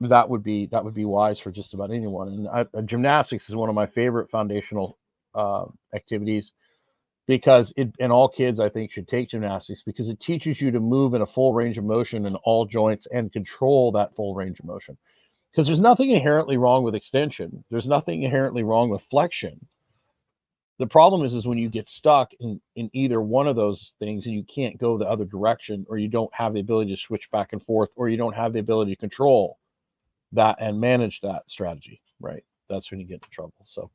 that 0.01 0.29
would 0.29 0.43
be 0.43 0.67
that 0.67 0.85
would 0.85 0.95
be 0.95 1.05
wise 1.05 1.39
for 1.39 1.51
just 1.51 1.75
about 1.75 1.91
anyone. 1.91 2.29
And 2.29 2.49
I, 2.49 2.61
uh, 2.77 2.83
gymnastics 2.83 3.49
is 3.49 3.55
one 3.55 3.69
of 3.69 3.75
my 3.75 3.87
favorite 3.87 4.31
foundational 4.31 4.99
uh, 5.35 5.65
activities 5.95 6.53
because 7.27 7.73
it 7.77 7.95
and 8.01 8.13
all 8.13 8.29
kids 8.29 8.61
I 8.61 8.69
think 8.69 8.93
should 8.93 9.09
take 9.09 9.31
gymnastics 9.31 9.83
because 9.85 10.09
it 10.09 10.21
teaches 10.21 10.61
you 10.61 10.71
to 10.71 10.81
move 10.81 11.15
in 11.15 11.23
a 11.23 11.27
full 11.27 11.55
range 11.55 11.79
of 11.79 11.85
motion 11.85 12.27
in 12.27 12.35
all 12.37 12.67
joints 12.67 13.07
and 13.13 13.33
control 13.33 13.93
that 13.93 14.15
full 14.15 14.35
range 14.35 14.59
of 14.59 14.67
motion. 14.67 14.97
Because 15.51 15.67
there's 15.67 15.81
nothing 15.81 16.11
inherently 16.11 16.57
wrong 16.57 16.83
with 16.83 16.97
extension. 16.97 17.65
There's 17.71 17.87
nothing 17.87 18.25
inherently 18.25 18.65
wrong 18.65 18.91
with 18.91 19.03
flexion 19.09 19.65
the 20.79 20.87
problem 20.87 21.25
is 21.25 21.35
is 21.35 21.47
when 21.47 21.59
you 21.59 21.69
get 21.69 21.89
stuck 21.89 22.31
in 22.41 22.61
in 22.77 22.91
either 22.93 23.21
one 23.21 23.47
of 23.47 23.57
those 23.57 23.93
things 23.99 24.27
and 24.27 24.35
you 24.35 24.45
can't 24.45 24.79
go 24.79 24.99
the 24.99 25.05
other 25.05 25.25
direction 25.25 25.87
or 25.89 25.99
you 25.99 26.09
don't 26.09 26.35
have 26.35 26.55
the 26.55 26.61
ability 26.61 26.95
to 26.95 27.01
switch 27.01 27.31
back 27.31 27.53
and 27.53 27.63
forth 27.65 27.91
or 27.97 28.09
you 28.09 28.17
don't 28.17 28.35
have 28.35 28.53
the 28.53 28.59
ability 28.59 28.93
to 28.93 29.01
control 29.01 29.59
that 30.33 30.57
and 30.61 30.81
manage 30.81 31.21
that 31.23 31.43
strategy 31.47 32.01
right? 32.21 32.45
That's 32.69 32.91
when 32.91 33.01
you 33.01 33.07
get 33.07 33.15
into 33.15 33.29
trouble. 33.31 33.55
So 33.65 33.91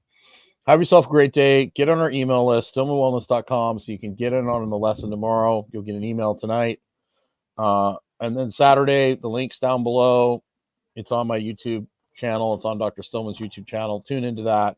have 0.67 0.79
yourself 0.79 1.07
a 1.07 1.09
great 1.09 1.33
day. 1.33 1.67
Get 1.75 1.89
on 1.89 1.99
our 1.99 2.11
email 2.11 2.47
list 2.47 2.75
stillmanwellness.com 2.75 3.79
so 3.79 3.91
you 3.91 3.99
can 3.99 4.15
get 4.15 4.33
in 4.33 4.47
on 4.47 4.69
the 4.69 4.77
lesson 4.77 5.09
tomorrow. 5.09 5.67
You'll 5.71 5.83
get 5.83 5.95
an 5.95 6.03
email 6.03 6.35
tonight. 6.35 6.79
Uh, 7.57 7.95
and 8.21 8.37
then 8.37 8.51
saturday 8.51 9.15
the 9.15 9.27
links 9.27 9.59
down 9.59 9.83
below. 9.83 10.43
It's 10.95 11.11
on 11.11 11.27
my 11.27 11.39
youtube 11.39 11.87
channel. 12.15 12.55
It's 12.55 12.65
on 12.65 12.77
dr 12.77 13.01
stillman's 13.03 13.37
youtube 13.37 13.67
channel. 13.67 14.03
Tune 14.07 14.23
into 14.23 14.43
that 14.43 14.77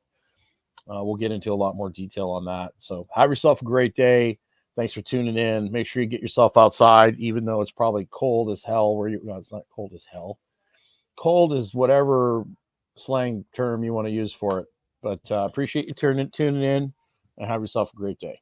uh, 0.91 1.03
we'll 1.03 1.15
get 1.15 1.31
into 1.31 1.53
a 1.53 1.55
lot 1.55 1.75
more 1.75 1.89
detail 1.89 2.29
on 2.29 2.45
that. 2.45 2.73
So 2.79 3.07
have 3.13 3.29
yourself 3.29 3.61
a 3.61 3.65
great 3.65 3.95
day. 3.95 4.37
Thanks 4.75 4.93
for 4.93 5.01
tuning 5.01 5.37
in. 5.37 5.71
Make 5.71 5.87
sure 5.87 6.01
you 6.01 6.09
get 6.09 6.21
yourself 6.21 6.57
outside, 6.57 7.17
even 7.19 7.45
though 7.45 7.61
it's 7.61 7.71
probably 7.71 8.07
cold 8.11 8.51
as 8.51 8.61
hell. 8.63 8.95
Where 8.95 9.09
you? 9.09 9.19
No, 9.23 9.35
it's 9.37 9.51
not 9.51 9.63
cold 9.73 9.91
as 9.93 10.03
hell. 10.11 10.39
Cold 11.17 11.53
is 11.53 11.73
whatever 11.73 12.45
slang 12.97 13.45
term 13.55 13.83
you 13.83 13.93
want 13.93 14.07
to 14.07 14.13
use 14.13 14.33
for 14.39 14.59
it. 14.59 14.67
But 15.03 15.19
uh, 15.29 15.45
appreciate 15.45 15.87
you 15.87 15.93
tuning 15.93 16.31
tuning 16.35 16.63
in, 16.63 16.93
and 17.37 17.47
have 17.49 17.61
yourself 17.61 17.89
a 17.93 17.97
great 17.97 18.19
day. 18.19 18.39